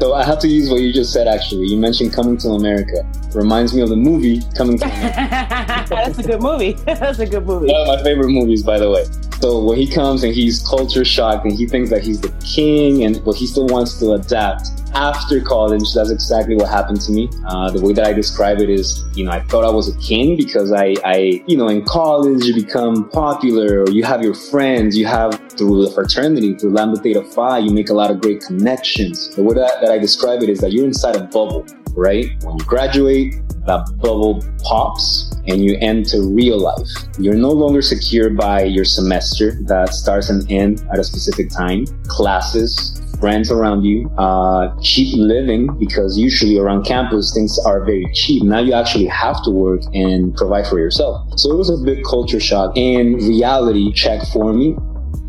So 0.00 0.14
I 0.14 0.24
have 0.24 0.38
to 0.40 0.48
use 0.48 0.70
what 0.70 0.80
you 0.80 0.92
just 0.92 1.12
said. 1.12 1.28
Actually, 1.28 1.66
you 1.66 1.76
mentioned 1.76 2.12
Coming 2.12 2.36
to 2.38 2.48
America. 2.48 3.06
Reminds 3.34 3.74
me 3.74 3.82
of 3.82 3.88
the 3.88 3.96
movie 3.96 4.40
Coming 4.56 4.78
to 4.78 4.86
America. 4.86 5.86
That's 5.88 6.18
a 6.18 6.22
good 6.22 6.42
movie. 6.42 6.72
That's 6.86 7.18
a 7.18 7.26
good 7.26 7.46
movie. 7.46 7.66
One 7.66 7.80
of 7.82 7.98
my 7.98 8.02
favorite 8.02 8.30
movies, 8.30 8.62
by 8.62 8.78
the 8.78 8.90
way. 8.90 9.04
So 9.40 9.62
when 9.62 9.76
he 9.76 9.86
comes 9.86 10.24
and 10.24 10.34
he's 10.34 10.66
culture 10.66 11.04
shocked 11.04 11.44
and 11.44 11.54
he 11.54 11.66
thinks 11.66 11.90
that 11.90 12.02
he's 12.02 12.20
the 12.20 12.32
king 12.44 13.04
and 13.04 13.22
but 13.24 13.34
he 13.34 13.46
still 13.46 13.66
wants 13.66 13.98
to 13.98 14.12
adapt 14.12 14.70
after 14.94 15.40
college, 15.40 15.92
that's 15.94 16.10
exactly 16.10 16.54
what 16.54 16.68
happened 16.68 17.00
to 17.02 17.12
me. 17.12 17.28
Uh, 17.46 17.70
the 17.70 17.80
way 17.80 17.92
that 17.92 18.06
I 18.06 18.12
describe 18.12 18.60
it 18.60 18.70
is, 18.70 19.04
you 19.14 19.24
know, 19.24 19.30
I 19.30 19.40
thought 19.40 19.64
I 19.64 19.70
was 19.70 19.88
a 19.94 19.98
king 19.98 20.36
because 20.36 20.72
I, 20.72 20.94
I, 21.04 21.42
you 21.46 21.56
know, 21.56 21.68
in 21.68 21.84
college 21.84 22.44
you 22.44 22.54
become 22.54 23.08
popular 23.10 23.82
or 23.82 23.90
you 23.90 24.04
have 24.04 24.22
your 24.22 24.34
friends, 24.34 24.96
you 24.96 25.06
have 25.06 25.40
through 25.50 25.86
the 25.86 25.90
fraternity, 25.92 26.54
through 26.54 26.72
Lambda 26.72 27.00
Theta 27.00 27.22
Phi, 27.22 27.58
you 27.58 27.70
make 27.72 27.90
a 27.90 27.94
lot 27.94 28.10
of 28.10 28.20
great 28.20 28.40
connections. 28.40 29.34
The 29.34 29.42
way 29.42 29.54
that, 29.54 29.80
that 29.80 29.90
I 29.90 29.98
describe 29.98 30.42
it 30.42 30.48
is 30.48 30.60
that 30.60 30.72
you're 30.72 30.84
inside 30.84 31.16
a 31.16 31.24
bubble, 31.24 31.66
right? 31.94 32.26
When 32.42 32.58
you 32.58 32.64
graduate, 32.64 33.34
that 33.66 33.86
bubble 33.98 34.42
pops 34.64 35.32
and 35.46 35.64
you 35.64 35.76
enter 35.80 36.20
real 36.22 36.58
life. 36.58 36.88
You're 37.18 37.34
no 37.34 37.50
longer 37.50 37.82
secured 37.82 38.36
by 38.36 38.64
your 38.64 38.84
semester 38.84 39.58
that 39.64 39.94
starts 39.94 40.30
and 40.30 40.50
ends 40.50 40.82
at 40.92 40.98
a 40.98 41.04
specific 41.04 41.50
time, 41.50 41.86
classes, 42.06 43.01
friends 43.22 43.52
around 43.52 43.84
you, 43.84 44.10
uh, 44.18 44.74
cheap 44.82 45.14
living, 45.16 45.68
because 45.78 46.18
usually 46.18 46.58
around 46.58 46.84
campus 46.84 47.32
things 47.32 47.56
are 47.64 47.84
very 47.84 48.04
cheap. 48.12 48.42
Now 48.42 48.58
you 48.58 48.72
actually 48.74 49.06
have 49.06 49.42
to 49.44 49.50
work 49.50 49.80
and 49.94 50.36
provide 50.36 50.66
for 50.66 50.80
yourself. 50.80 51.38
So 51.38 51.52
it 51.52 51.56
was 51.56 51.70
a 51.70 51.78
big 51.84 52.02
culture 52.04 52.40
shock 52.40 52.76
and 52.76 53.22
reality 53.22 53.92
check 53.92 54.20
for 54.32 54.52
me. 54.52 54.76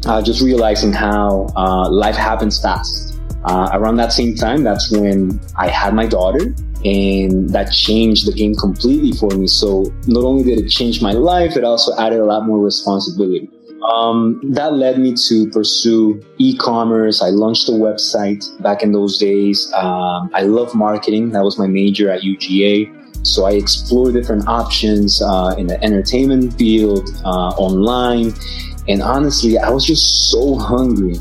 Uh, 0.08 0.22
just 0.22 0.42
realizing 0.42 0.92
how 0.92 1.48
uh, 1.56 1.88
life 1.90 2.16
happens 2.16 2.60
fast. 2.60 3.18
Uh, 3.46 3.70
around 3.74 3.98
that 3.98 4.12
same 4.12 4.34
time, 4.36 4.64
that's 4.64 4.92
when 4.92 5.40
I 5.56 5.68
had 5.68 5.94
my 5.94 6.08
daughter 6.08 6.56
and 6.84 7.50
that 7.52 7.72
changed 7.72 8.28
the 8.28 8.34
game 8.34 8.56
completely 8.56 9.12
for 9.14 9.30
me. 9.38 9.48
So 9.48 9.86
not 10.08 10.24
only 10.24 10.44
did 10.44 10.60
it 10.66 10.70
change 10.70 11.02
my 11.02 11.12
life, 11.12 11.56
it 11.56 11.64
also 11.64 11.96
added 11.98 12.20
a 12.20 12.26
lot 12.26 12.46
more 12.46 12.60
responsibility. 12.60 13.50
Um, 13.84 14.40
that 14.54 14.74
led 14.74 15.00
me 15.00 15.14
to 15.28 15.50
pursue 15.50 16.22
e-commerce. 16.38 17.22
I 17.22 17.30
launched 17.30 17.68
a 17.70 17.74
website 17.74 18.44
back 18.62 18.82
in 18.82 18.92
those 18.92 19.18
days. 19.18 19.72
Um, 19.74 20.30
I 20.34 20.44
love 20.44 20.74
marketing. 20.74 21.32
That 21.32 21.44
was 21.44 21.60
my 21.60 21.68
major 21.68 22.10
at 22.10 22.22
UGA. 22.22 23.26
So 23.26 23.46
I 23.46 23.52
explored 23.52 24.14
different 24.14 24.48
options 24.48 25.22
uh, 25.22 25.56
in 25.58 25.68
the 25.68 25.82
entertainment 25.84 26.54
field, 26.56 27.10
uh, 27.24 27.56
online, 27.58 28.34
and 28.88 29.02
honestly, 29.02 29.58
I 29.58 29.70
was 29.70 29.86
just 29.86 30.30
so 30.30 30.56
hungry 30.56 31.16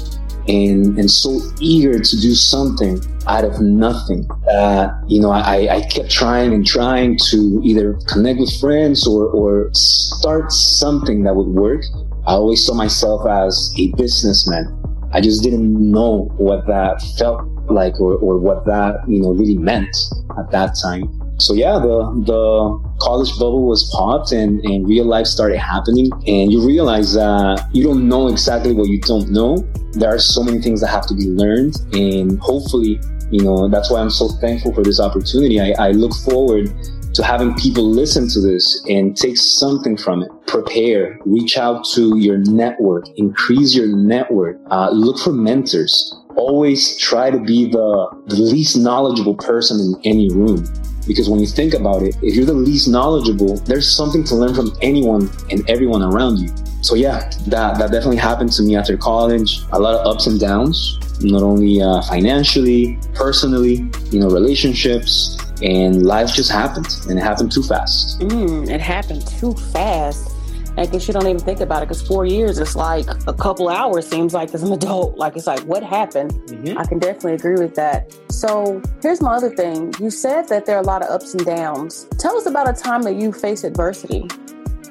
and 0.48 0.98
and 0.98 1.08
so 1.08 1.40
eager 1.60 2.00
to 2.00 2.20
do 2.20 2.34
something 2.34 3.00
out 3.26 3.44
of 3.44 3.60
nothing. 3.60 4.28
Uh, 4.50 4.88
you 5.06 5.20
know, 5.20 5.30
I, 5.30 5.76
I 5.76 5.80
kept 5.82 6.10
trying 6.10 6.52
and 6.52 6.66
trying 6.66 7.18
to 7.30 7.60
either 7.64 7.98
connect 8.08 8.40
with 8.40 8.52
friends 8.60 9.06
or 9.06 9.26
or 9.26 9.70
start 9.72 10.52
something 10.52 11.22
that 11.24 11.34
would 11.34 11.48
work. 11.48 11.82
I 12.26 12.32
always 12.32 12.64
saw 12.64 12.74
myself 12.74 13.26
as 13.26 13.74
a 13.78 13.92
businessman. 13.96 14.78
I 15.12 15.20
just 15.20 15.42
didn't 15.42 15.74
know 15.90 16.30
what 16.36 16.66
that 16.66 17.02
felt 17.18 17.42
like 17.70 18.00
or, 18.00 18.14
or 18.14 18.38
what 18.38 18.64
that, 18.66 19.00
you 19.08 19.20
know, 19.20 19.32
really 19.32 19.58
meant 19.58 19.94
at 20.38 20.50
that 20.50 20.76
time. 20.82 21.04
So 21.38 21.54
yeah, 21.54 21.78
the 21.78 22.22
the 22.24 22.94
college 23.00 23.30
bubble 23.32 23.66
was 23.66 23.90
popped 23.96 24.30
and, 24.32 24.60
and 24.64 24.86
real 24.86 25.04
life 25.04 25.26
started 25.26 25.58
happening 25.58 26.10
and 26.26 26.52
you 26.52 26.64
realize 26.64 27.14
that 27.14 27.68
you 27.72 27.82
don't 27.82 28.06
know 28.08 28.28
exactly 28.28 28.72
what 28.72 28.88
you 28.88 29.00
don't 29.00 29.30
know. 29.30 29.56
There 29.92 30.14
are 30.14 30.18
so 30.18 30.44
many 30.44 30.60
things 30.60 30.80
that 30.82 30.88
have 30.88 31.06
to 31.08 31.14
be 31.14 31.26
learned 31.26 31.74
and 31.92 32.38
hopefully, 32.38 33.00
you 33.32 33.42
know, 33.42 33.66
that's 33.66 33.90
why 33.90 33.98
I'm 34.00 34.10
so 34.10 34.28
thankful 34.28 34.74
for 34.74 34.82
this 34.82 35.00
opportunity. 35.00 35.58
I, 35.58 35.72
I 35.78 35.90
look 35.92 36.12
forward 36.14 36.70
to 37.14 37.24
having 37.24 37.54
people 37.54 37.82
listen 37.82 38.28
to 38.28 38.40
this 38.40 38.84
and 38.88 39.16
take 39.16 39.38
something 39.38 39.96
from 39.96 40.22
it. 40.22 40.30
Prepare, 40.46 41.18
reach 41.24 41.56
out 41.56 41.84
to 41.94 42.18
your 42.18 42.38
network, 42.38 43.06
increase 43.16 43.74
your 43.74 43.86
network, 43.86 44.58
uh, 44.70 44.90
look 44.90 45.18
for 45.18 45.32
mentors. 45.32 46.14
Always 46.36 46.98
try 46.98 47.30
to 47.30 47.38
be 47.38 47.70
the, 47.70 48.22
the 48.26 48.36
least 48.36 48.76
knowledgeable 48.76 49.36
person 49.36 49.80
in 49.80 50.00
any 50.04 50.30
room. 50.30 50.64
Because 51.06 51.28
when 51.28 51.40
you 51.40 51.46
think 51.46 51.74
about 51.74 52.02
it, 52.02 52.16
if 52.22 52.34
you're 52.34 52.46
the 52.46 52.52
least 52.52 52.88
knowledgeable, 52.88 53.56
there's 53.58 53.88
something 53.88 54.24
to 54.24 54.34
learn 54.34 54.54
from 54.54 54.72
anyone 54.82 55.30
and 55.50 55.68
everyone 55.68 56.02
around 56.02 56.38
you. 56.38 56.48
So 56.82 56.94
yeah, 56.94 57.30
that, 57.46 57.78
that 57.78 57.90
definitely 57.92 58.16
happened 58.16 58.52
to 58.52 58.62
me 58.62 58.76
after 58.76 58.96
college. 58.96 59.60
A 59.72 59.78
lot 59.78 59.94
of 59.94 60.06
ups 60.06 60.26
and 60.26 60.38
downs, 60.40 60.98
not 61.20 61.42
only 61.42 61.80
uh, 61.80 62.02
financially, 62.02 62.98
personally, 63.14 63.88
you 64.10 64.20
know, 64.20 64.28
relationships, 64.28 65.38
and 65.62 66.04
life 66.04 66.34
just 66.34 66.50
happened 66.50 66.88
and 67.08 67.18
it 67.18 67.22
happened 67.22 67.52
too 67.52 67.62
fast 67.62 68.18
mm, 68.20 68.68
it 68.68 68.80
happened 68.80 69.24
too 69.28 69.54
fast 69.72 70.31
I 70.76 70.86
guess 70.86 71.06
you 71.06 71.12
don't 71.12 71.26
even 71.26 71.38
think 71.38 71.60
about 71.60 71.82
it 71.82 71.88
because 71.88 72.06
four 72.06 72.24
years 72.24 72.58
is 72.58 72.74
like 72.74 73.06
a 73.26 73.34
couple 73.34 73.68
hours 73.68 74.06
seems 74.06 74.32
like 74.32 74.54
as 74.54 74.62
an 74.62 74.72
adult. 74.78 75.18
Like 75.18 75.36
it's 75.36 75.46
like 75.46 75.60
what 75.60 75.82
happened? 75.82 76.32
Mm-hmm. 76.32 76.78
I 76.78 76.84
can 76.86 76.98
definitely 76.98 77.34
agree 77.34 77.62
with 77.62 77.74
that. 77.74 78.16
So 78.30 78.80
here's 79.02 79.20
my 79.20 79.34
other 79.34 79.50
thing. 79.50 79.94
You 80.00 80.10
said 80.10 80.48
that 80.48 80.64
there 80.64 80.76
are 80.76 80.82
a 80.82 80.86
lot 80.86 81.02
of 81.02 81.10
ups 81.10 81.34
and 81.34 81.44
downs. 81.44 82.06
Tell 82.18 82.36
us 82.36 82.46
about 82.46 82.68
a 82.68 82.72
time 82.72 83.02
that 83.02 83.16
you 83.16 83.32
faced 83.32 83.64
adversity. 83.64 84.26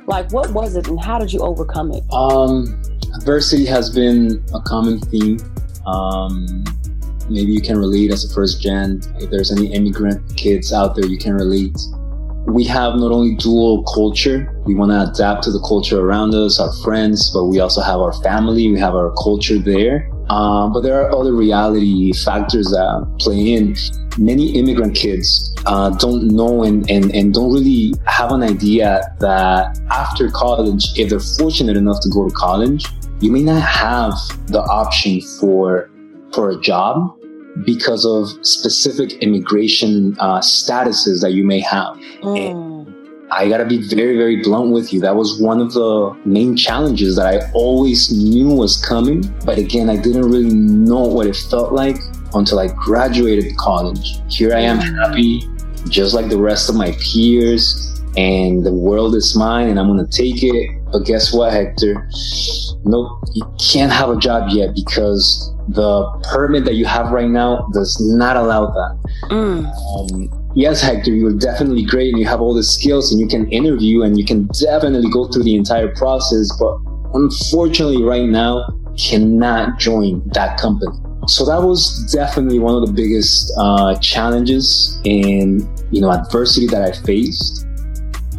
Like 0.06 0.32
what 0.32 0.52
was 0.52 0.76
it 0.76 0.88
and 0.88 1.04
how 1.04 1.18
did 1.18 1.34
you 1.34 1.40
overcome 1.40 1.92
it? 1.92 2.04
Um, 2.14 2.80
adversity 3.16 3.66
has 3.66 3.90
been 3.90 4.44
a 4.54 4.62
common 4.62 5.00
theme. 5.00 5.40
Um, 5.88 6.64
maybe 7.28 7.52
you 7.52 7.62
can 7.62 7.78
relate 7.78 8.12
as 8.12 8.30
a 8.30 8.34
first 8.34 8.62
gen. 8.62 9.02
If 9.20 9.32
there's 9.32 9.52
any 9.52 9.74
immigrant 9.74 10.38
kids 10.38 10.72
out 10.72 10.96
there, 10.96 11.06
you 11.06 11.18
can 11.18 11.34
relate. 11.34 11.78
We 12.48 12.64
have 12.66 12.96
not 12.96 13.12
only 13.12 13.36
dual 13.36 13.84
culture, 13.84 14.52
we 14.66 14.76
want 14.76 14.92
to 14.92 15.12
adapt 15.12 15.44
to 15.44 15.52
the 15.52 15.64
culture 15.68 16.00
around 16.00 16.34
us, 16.34 16.60
our 16.60 16.74
friends, 16.84 17.32
but 17.34 17.46
we 17.46 17.60
also 17.60 17.82
have 17.82 18.00
our 18.00 18.14
family, 18.22 18.70
we 18.72 18.80
have 18.80 18.96
our 18.96 19.14
culture 19.22 19.60
there. 19.60 20.10
Um, 20.30 20.74
but 20.74 20.82
there 20.82 21.02
are 21.02 21.12
other 21.16 21.34
reality 21.34 22.14
factors 22.14 22.68
that 22.68 23.16
play 23.20 23.54
in. 23.54 23.76
Many 24.18 24.58
immigrant 24.58 24.96
kids 24.96 25.54
uh, 25.66 25.92
don't 25.92 26.28
know 26.28 26.64
and, 26.64 26.90
and, 26.90 27.14
and 27.16 27.34
don't 27.34 27.52
really 27.52 27.94
have 28.06 28.32
an 28.32 28.44
idea 28.44 29.02
that 29.20 29.80
after 29.90 30.30
college, 30.30 30.98
if 30.98 31.10
they're 31.10 31.20
fortunate 31.20 31.78
enough 31.78 32.02
to 32.02 32.10
go 32.10 32.28
to 32.28 32.34
college, 32.34 32.86
you 33.22 33.32
may 33.32 33.44
not 33.44 33.62
have 33.62 34.14
the 34.48 34.62
option 34.62 35.22
for 35.40 35.90
for 36.34 36.52
a 36.52 36.62
job 36.62 37.18
because 37.66 38.06
of 38.06 38.30
specific 38.46 39.14
immigration 39.22 40.16
uh, 40.20 40.40
statuses 40.40 41.22
that 41.22 41.34
you 41.34 41.44
may 41.46 41.60
have. 41.60 41.96
Mm. 42.22 42.72
I 43.32 43.48
gotta 43.48 43.66
be 43.66 43.82
very, 43.88 44.18
very 44.18 44.42
blunt 44.42 44.72
with 44.72 44.92
you. 44.92 45.00
That 45.00 45.16
was 45.16 45.42
one 45.42 45.62
of 45.62 45.72
the 45.74 46.14
main 46.26 46.58
challenges 46.58 47.16
that 47.16 47.28
I 47.28 47.50
always 47.54 48.12
knew 48.12 48.50
was 48.50 48.76
coming. 48.84 49.24
But 49.46 49.58
again, 49.58 49.90
I 49.90 49.96
didn't 49.96 50.30
really 50.30 50.54
know 50.54 51.00
what 51.00 51.28
it 51.28 51.38
felt 51.38 51.72
like 51.72 51.98
until 52.34 52.60
I 52.60 52.68
graduated 52.68 53.56
college. 53.58 54.20
Here 54.30 54.54
I 54.54 54.60
am 54.60 54.80
mm. 54.80 55.08
happy, 55.08 55.42
just 55.90 56.14
like 56.14 56.30
the 56.30 56.38
rest 56.38 56.70
of 56.70 56.76
my 56.76 56.92
peers, 57.00 57.92
and 58.18 58.66
the 58.66 58.74
world 58.74 59.16
is 59.16 59.36
mine 59.36 59.70
and 59.70 59.80
I'm 59.80 59.88
gonna 59.88 60.08
take 60.08 60.44
it. 60.44 60.70
But 60.92 61.06
guess 61.06 61.34
what, 61.34 61.54
Hector? 61.54 62.10
Nope, 62.84 63.24
you 63.34 63.44
can't 63.72 63.92
have 63.92 64.10
a 64.10 64.18
job 64.18 64.50
yet 64.50 64.76
because 64.76 65.54
the 65.74 66.06
permit 66.32 66.66
that 66.66 66.76
you 66.76 66.86
have 66.86 67.12
right 67.12 67.30
now 67.30 67.68
does 67.74 67.98
not 68.16 68.36
allow 68.36 68.68
that. 68.68 69.00
Mm. 69.30 69.66
Um, 69.96 70.52
yes, 70.56 70.82
Hector, 70.82 71.12
you're 71.12 71.38
definitely 71.38 71.86
great 71.86 72.10
and 72.10 72.20
you 72.20 72.26
have 72.28 72.42
all 72.42 72.54
the 72.54 72.64
skills 72.64 73.12
and 73.12 73.20
you 73.20 73.28
can 73.28 73.50
interview 73.52 74.04
and 74.04 74.18
you 74.18 74.26
can 74.26 74.48
definitely 74.60 75.10
go 75.10 75.28
through 75.28 75.44
the 75.44 75.56
entire 75.56 75.94
process, 75.96 76.50
but 76.60 76.78
unfortunately, 77.14 78.04
right 78.04 78.28
now, 78.28 78.68
cannot 78.98 79.80
join 79.80 80.22
that 80.34 80.60
company. 80.60 80.92
So 81.28 81.46
that 81.46 81.62
was 81.62 82.12
definitely 82.12 82.60
one 82.60 82.76
of 82.76 82.86
the 82.86 82.94
biggest 82.94 83.54
uh, 83.58 83.96
challenges 84.00 85.00
and 85.06 85.62
you 85.92 86.02
know 86.02 86.12
adversity 86.12 86.68
that 86.68 86.82
I 86.82 86.92
faced. 87.06 87.66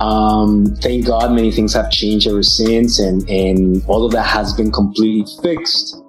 Um, 0.00 0.66
thank 0.80 1.06
God, 1.06 1.32
many 1.32 1.52
things 1.52 1.72
have 1.74 1.90
changed 1.90 2.26
ever 2.26 2.42
since, 2.42 2.98
and 2.98 3.28
and 3.30 3.84
all 3.86 4.04
of 4.04 4.12
that 4.12 4.26
has 4.26 4.52
been 4.54 4.72
completely 4.72 5.24
fixed. 5.42 6.02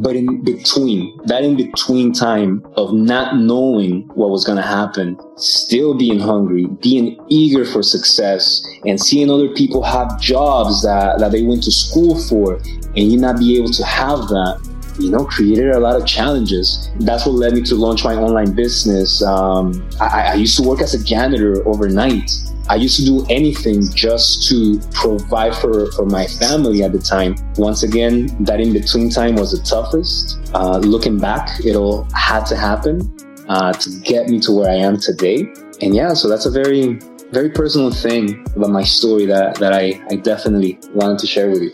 But 0.00 0.14
in 0.14 0.44
between, 0.44 1.18
that 1.24 1.42
in 1.42 1.56
between 1.56 2.12
time 2.12 2.64
of 2.76 2.92
not 2.92 3.36
knowing 3.36 4.02
what 4.14 4.30
was 4.30 4.44
going 4.44 4.56
to 4.56 4.62
happen, 4.62 5.18
still 5.36 5.92
being 5.94 6.20
hungry, 6.20 6.66
being 6.66 7.18
eager 7.28 7.64
for 7.64 7.82
success, 7.82 8.62
and 8.86 9.00
seeing 9.00 9.28
other 9.28 9.48
people 9.54 9.82
have 9.82 10.20
jobs 10.20 10.82
that, 10.82 11.18
that 11.18 11.32
they 11.32 11.42
went 11.42 11.64
to 11.64 11.72
school 11.72 12.20
for, 12.28 12.60
and 12.96 13.12
you 13.12 13.18
not 13.18 13.38
be 13.38 13.58
able 13.58 13.70
to 13.70 13.84
have 13.84 14.20
that, 14.28 14.60
you 15.00 15.10
know, 15.10 15.24
created 15.24 15.70
a 15.70 15.80
lot 15.80 15.96
of 15.96 16.06
challenges. 16.06 16.90
That's 17.00 17.26
what 17.26 17.34
led 17.34 17.54
me 17.54 17.62
to 17.62 17.74
launch 17.74 18.04
my 18.04 18.14
online 18.14 18.54
business. 18.54 19.20
Um, 19.22 19.88
I, 20.00 20.30
I 20.30 20.34
used 20.34 20.56
to 20.58 20.62
work 20.62 20.80
as 20.80 20.94
a 20.94 21.02
janitor 21.02 21.66
overnight 21.66 22.30
I 22.70 22.74
used 22.74 22.96
to 22.98 23.04
do 23.04 23.24
anything 23.30 23.90
just 23.94 24.46
to 24.50 24.78
provide 24.92 25.54
for, 25.54 25.90
for 25.92 26.04
my 26.04 26.26
family 26.26 26.82
at 26.82 26.92
the 26.92 26.98
time. 26.98 27.34
Once 27.56 27.82
again, 27.82 28.26
that 28.44 28.60
in 28.60 28.74
between 28.74 29.08
time 29.08 29.36
was 29.36 29.52
the 29.52 29.64
toughest. 29.64 30.38
Uh, 30.52 30.76
looking 30.78 31.18
back, 31.18 31.64
it 31.64 31.76
all 31.76 32.06
had 32.14 32.44
to 32.46 32.56
happen 32.56 33.16
uh, 33.48 33.72
to 33.72 33.90
get 34.00 34.28
me 34.28 34.38
to 34.40 34.52
where 34.52 34.70
I 34.70 34.74
am 34.74 35.00
today. 35.00 35.50
And 35.80 35.94
yeah, 35.94 36.12
so 36.12 36.28
that's 36.28 36.44
a 36.44 36.50
very, 36.50 37.00
very 37.32 37.48
personal 37.48 37.90
thing 37.90 38.44
about 38.54 38.68
my 38.68 38.82
story 38.82 39.24
that, 39.24 39.54
that 39.56 39.72
I, 39.72 39.98
I 40.10 40.16
definitely 40.16 40.78
wanted 40.92 41.18
to 41.20 41.26
share 41.26 41.48
with 41.48 41.62
you. 41.62 41.72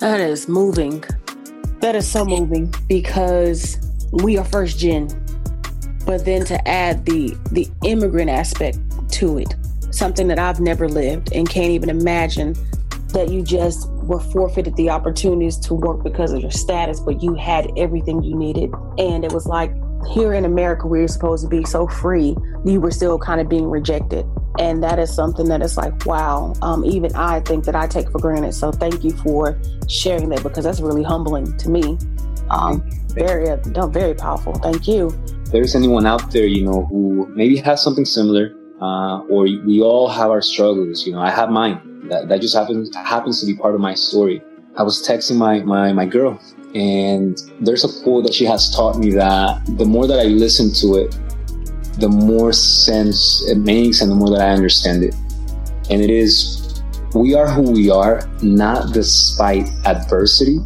That 0.00 0.20
is 0.20 0.48
moving. 0.48 1.02
That 1.80 1.94
is 1.94 2.06
so 2.06 2.26
moving 2.26 2.74
because 2.88 3.78
we 4.12 4.36
are 4.36 4.44
first 4.44 4.78
gen. 4.78 5.08
But 6.04 6.26
then 6.26 6.44
to 6.44 6.68
add 6.68 7.06
the 7.06 7.34
the 7.52 7.66
immigrant 7.82 8.28
aspect 8.28 8.78
to 9.12 9.38
it 9.38 9.54
something 9.94 10.28
that 10.28 10.38
I've 10.38 10.60
never 10.60 10.88
lived 10.88 11.32
and 11.32 11.48
can't 11.48 11.70
even 11.70 11.88
imagine 11.88 12.54
that 13.08 13.30
you 13.30 13.42
just 13.42 13.88
were 13.90 14.20
forfeited 14.20 14.74
the 14.76 14.90
opportunities 14.90 15.56
to 15.58 15.74
work 15.74 16.02
because 16.02 16.32
of 16.32 16.40
your 16.40 16.50
status, 16.50 17.00
but 17.00 17.22
you 17.22 17.34
had 17.34 17.70
everything 17.76 18.22
you 18.22 18.36
needed. 18.36 18.72
And 18.98 19.24
it 19.24 19.32
was 19.32 19.46
like 19.46 19.72
here 20.12 20.34
in 20.34 20.44
America, 20.44 20.86
where 20.86 21.00
you're 21.00 21.08
supposed 21.08 21.44
to 21.44 21.48
be 21.48 21.64
so 21.64 21.86
free, 21.86 22.36
you 22.64 22.80
were 22.80 22.90
still 22.90 23.18
kind 23.18 23.40
of 23.40 23.48
being 23.48 23.70
rejected. 23.70 24.26
And 24.58 24.82
that 24.82 24.98
is 24.98 25.14
something 25.14 25.48
that 25.48 25.62
is 25.62 25.76
like, 25.76 26.06
wow, 26.06 26.54
um, 26.62 26.84
even 26.84 27.14
I 27.14 27.40
think 27.40 27.64
that 27.64 27.74
I 27.74 27.86
take 27.86 28.10
for 28.10 28.18
granted. 28.18 28.52
So 28.52 28.72
thank 28.72 29.02
you 29.02 29.10
for 29.10 29.60
sharing 29.88 30.28
that 30.30 30.42
because 30.42 30.64
that's 30.64 30.80
really 30.80 31.02
humbling 31.02 31.56
to 31.56 31.70
me. 31.70 31.96
Um, 32.50 32.88
very, 33.08 33.46
no, 33.66 33.86
very 33.86 34.14
powerful. 34.14 34.54
Thank 34.54 34.86
you. 34.86 35.08
If 35.44 35.52
there's 35.52 35.74
anyone 35.74 36.04
out 36.04 36.30
there, 36.32 36.46
you 36.46 36.64
know, 36.64 36.86
who 36.86 37.26
maybe 37.34 37.56
has 37.58 37.82
something 37.82 38.04
similar, 38.04 38.54
uh, 38.80 39.20
or 39.28 39.42
we 39.42 39.80
all 39.80 40.08
have 40.08 40.30
our 40.30 40.42
struggles. 40.42 41.06
You 41.06 41.12
know, 41.12 41.20
I 41.20 41.30
have 41.30 41.50
mine. 41.50 42.08
That, 42.08 42.28
that 42.28 42.40
just 42.40 42.54
happens 42.54 42.94
happens 42.94 43.40
to 43.40 43.46
be 43.46 43.56
part 43.56 43.74
of 43.74 43.80
my 43.80 43.94
story. 43.94 44.42
I 44.76 44.82
was 44.82 45.06
texting 45.06 45.36
my, 45.36 45.60
my, 45.60 45.92
my 45.92 46.04
girl 46.04 46.40
and 46.74 47.40
there's 47.60 47.84
a 47.84 48.02
quote 48.02 48.24
that 48.24 48.34
she 48.34 48.44
has 48.44 48.74
taught 48.74 48.98
me 48.98 49.12
that 49.12 49.64
the 49.78 49.84
more 49.84 50.08
that 50.08 50.18
I 50.18 50.24
listen 50.24 50.72
to 50.80 50.96
it, 50.96 51.16
the 52.00 52.08
more 52.08 52.52
sense 52.52 53.44
it 53.48 53.58
makes 53.58 54.00
and 54.00 54.10
the 54.10 54.16
more 54.16 54.30
that 54.30 54.40
I 54.40 54.50
understand 54.50 55.04
it. 55.04 55.14
And 55.88 56.02
it 56.02 56.10
is, 56.10 56.82
we 57.14 57.34
are 57.34 57.48
who 57.48 57.70
we 57.70 57.90
are, 57.90 58.28
not 58.42 58.92
despite 58.92 59.68
adversity, 59.84 60.58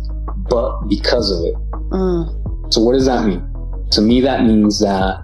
but 0.49 0.87
because 0.89 1.31
of 1.31 1.45
it. 1.45 1.55
Mm. 1.91 2.73
So 2.73 2.81
what 2.81 2.95
does 2.95 3.05
that 3.05 3.27
mean? 3.27 3.45
To 3.91 4.01
me, 4.01 4.23
that 4.23 4.45
means 4.45 4.81
that 4.81 5.23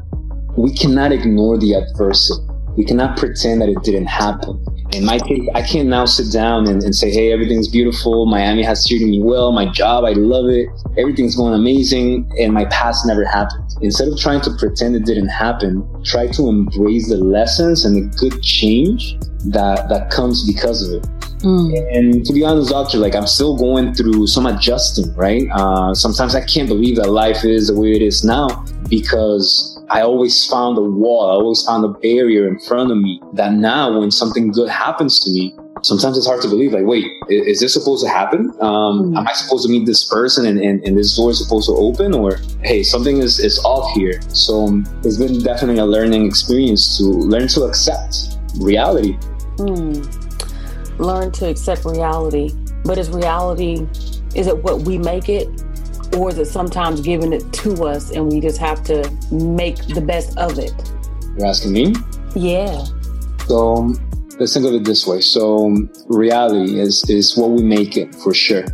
we 0.59 0.75
cannot 0.75 1.13
ignore 1.13 1.57
the 1.57 1.75
adversity 1.75 2.47
we 2.77 2.85
cannot 2.85 3.17
pretend 3.17 3.61
that 3.63 3.69
it 3.69 3.83
didn't 3.83 4.07
happen. 4.07 4.65
In 4.93 5.05
my 5.05 5.19
case, 5.19 5.49
I 5.55 5.63
can't 5.63 5.89
now 5.89 6.05
sit 6.05 6.33
down 6.33 6.69
and, 6.69 6.83
and 6.83 6.95
say, 6.95 7.11
hey, 7.11 7.33
everything's 7.33 7.69
beautiful. 7.69 8.27
Miami 8.27 8.63
has 8.63 8.87
treated 8.87 9.09
me 9.09 9.21
well. 9.21 9.51
My 9.51 9.67
job, 9.67 10.05
I 10.05 10.13
love 10.13 10.47
it. 10.47 10.69
Everything's 10.97 11.37
going 11.37 11.55
amazing. 11.55 12.31
And 12.39 12.53
my 12.53 12.65
past 12.67 13.07
never 13.07 13.25
happened. 13.25 13.65
Instead 13.81 14.09
of 14.09 14.19
trying 14.19 14.41
to 14.43 14.51
pretend 14.57 14.95
it 14.95 15.05
didn't 15.05 15.29
happen, 15.29 15.85
try 16.05 16.29
to 16.29 16.49
embrace 16.49 17.09
the 17.09 17.17
lessons 17.17 17.85
and 17.85 17.97
the 17.97 18.17
good 18.17 18.41
change 18.43 19.19
that, 19.47 19.89
that 19.89 20.11
comes 20.11 20.47
because 20.47 20.89
of 20.89 21.03
it. 21.03 21.09
Mm. 21.45 21.97
And 21.97 22.25
to 22.25 22.33
be 22.33 22.45
honest, 22.45 22.71
doctor, 22.71 22.99
like 22.99 23.15
I'm 23.15 23.27
still 23.27 23.57
going 23.57 23.95
through 23.95 24.27
some 24.29 24.47
adjusting, 24.47 25.13
right? 25.15 25.43
Uh, 25.53 25.95
sometimes 25.95 26.35
I 26.35 26.45
can't 26.45 26.69
believe 26.69 26.97
that 26.97 27.11
life 27.11 27.45
is 27.45 27.67
the 27.67 27.79
way 27.79 27.93
it 27.93 28.03
is 28.03 28.25
now 28.25 28.65
because 28.89 29.74
I 29.95 30.01
always 30.03 30.45
found 30.47 30.77
a 30.77 30.83
wall, 30.83 31.31
I 31.31 31.35
always 31.35 31.63
found 31.63 31.85
a 31.85 31.89
barrier 31.89 32.49
in 32.49 32.59
front 32.59 32.91
of 32.91 32.99
me 32.99 33.21
that 33.35 33.53
now 33.53 34.01
when 34.01 34.11
something 34.11 34.51
good 34.51 34.69
happens 34.69 35.21
to 35.21 35.31
me, 35.31 35.57
sometimes 35.83 36.19
it's 36.19 36.27
hard 36.27 36.43
to 36.43 36.49
believe 36.49 36.73
like 36.73 36.85
wait 36.85 37.07
is, 37.29 37.61
this 37.61 37.75
supposed 37.75 38.03
to 38.03 38.11
happen 38.11 38.51
um, 38.61 39.13
mm. 39.13 39.19
am 39.19 39.29
i 39.29 39.33
supposed 39.35 39.67
to 39.67 39.71
meet 39.71 39.85
this 39.85 40.09
person 40.09 40.47
and, 40.47 40.59
and, 40.59 40.83
and, 40.83 40.97
this 40.97 41.15
door 41.15 41.31
is 41.31 41.45
supposed 41.45 41.69
to 41.69 41.75
open 41.75 42.15
or 42.15 42.39
hey 42.63 42.83
something 42.83 43.19
is, 43.19 43.39
is 43.39 43.59
off 43.67 43.93
here 43.95 44.19
so 44.29 44.65
um, 44.65 44.87
it's 45.05 45.19
been 45.19 45.43
definitely 45.43 45.79
a 45.79 45.85
learning 45.85 46.25
experience 46.25 46.97
to 46.97 47.05
learn 47.05 47.47
to 47.47 47.65
accept 47.65 48.39
reality 48.61 49.19
mm. 49.59 50.99
learn 50.99 51.31
to 51.31 51.51
accept 51.51 51.85
reality 51.85 52.51
but 52.85 52.97
is 52.97 53.11
reality 53.11 53.87
is 54.35 54.47
it 54.47 54.57
what 54.57 54.81
we 54.83 54.97
make 54.97 55.29
it 55.29 55.49
or 56.17 56.31
is 56.31 56.39
it 56.39 56.47
sometimes 56.47 57.01
given 57.01 57.33
it 57.33 57.53
to 57.53 57.85
us 57.85 58.11
and 58.11 58.31
we 58.31 58.41
just 58.41 58.59
have 58.59 58.83
to 58.83 58.99
make 59.31 59.77
the 59.89 60.01
best 60.01 60.37
of 60.39 60.59
it 60.59 60.73
you're 61.37 61.47
asking 61.47 61.73
me 61.73 61.95
yeah 62.35 62.85
so 63.47 63.75
um, 63.75 64.15
let's 64.39 64.55
think 64.55 64.67
of 64.67 64.75
it 64.75 64.85
this 64.85 65.07
way. 65.07 65.21
So 65.21 65.75
reality 66.09 66.81
is, 66.81 67.05
is 67.09 67.37
what 67.37 67.51
we 67.51 67.63
make 67.63 67.97
it 67.97 68.15
for 68.15 68.35
sure, 68.35 68.65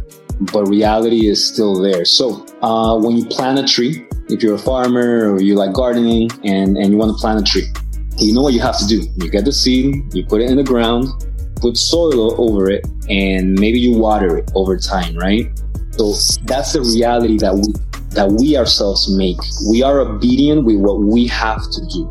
but 0.53 0.67
reality 0.67 1.27
is 1.27 1.47
still 1.47 1.81
there. 1.81 2.05
So 2.05 2.47
uh, 2.63 2.99
when 2.99 3.17
you 3.17 3.25
plant 3.27 3.59
a 3.59 3.65
tree, 3.65 4.07
if 4.29 4.43
you're 4.43 4.55
a 4.55 4.59
farmer 4.59 5.33
or 5.33 5.41
you 5.41 5.55
like 5.57 5.73
gardening 5.73 6.31
and, 6.45 6.77
and 6.77 6.93
you 6.93 6.97
want 6.97 7.17
to 7.17 7.21
plant 7.21 7.41
a 7.41 7.45
tree, 7.45 7.67
you 8.19 8.35
know 8.35 8.43
what 8.43 8.55
you 8.55 8.61
have 8.61 8.79
to 8.79 8.87
do. 8.87 9.03
You 9.17 9.31
get 9.31 9.45
the 9.45 9.53
seed, 9.53 10.15
you 10.15 10.25
put 10.25 10.41
it 10.41 10.51
in 10.51 10.57
the 10.57 10.65
ground, 10.65 11.09
put 11.57 11.77
soil 11.77 12.41
over 12.41 12.71
it, 12.71 12.87
and 13.09 13.59
maybe 13.59 13.81
you 13.81 13.99
water 13.99 14.39
it 14.39 14.51
over 14.55 14.77
time, 14.77 15.17
right? 15.17 15.51
So 15.93 16.15
that's 16.45 16.73
the 16.73 16.81
reality 16.81 17.37
that 17.39 17.55
we 17.55 17.73
that 18.11 18.29
we 18.33 18.57
ourselves 18.57 19.09
make. 19.17 19.39
We 19.69 19.83
are 19.83 20.01
obedient 20.01 20.65
with 20.65 20.77
what 20.77 21.01
we 21.01 21.27
have 21.29 21.63
to 21.71 21.81
do. 21.93 22.11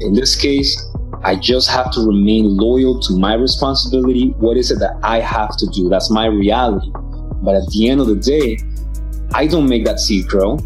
In 0.00 0.12
this 0.12 0.36
case, 0.36 0.76
I 1.24 1.36
just 1.36 1.70
have 1.70 1.90
to 1.92 2.00
remain 2.00 2.56
loyal 2.56 3.00
to 3.00 3.16
my 3.16 3.34
responsibility. 3.34 4.34
What 4.38 4.56
is 4.56 4.70
it 4.70 4.78
that 4.80 4.98
I 5.02 5.20
have 5.20 5.56
to 5.56 5.66
do? 5.66 5.88
That's 5.88 6.10
my 6.10 6.26
reality. 6.26 6.90
But 7.42 7.54
at 7.54 7.66
the 7.68 7.88
end 7.88 8.00
of 8.00 8.08
the 8.08 8.16
day, 8.16 8.58
I 9.32 9.46
don't 9.46 9.68
make 9.68 9.84
that 9.84 10.00
seed 10.00 10.26
grow. 10.26 10.58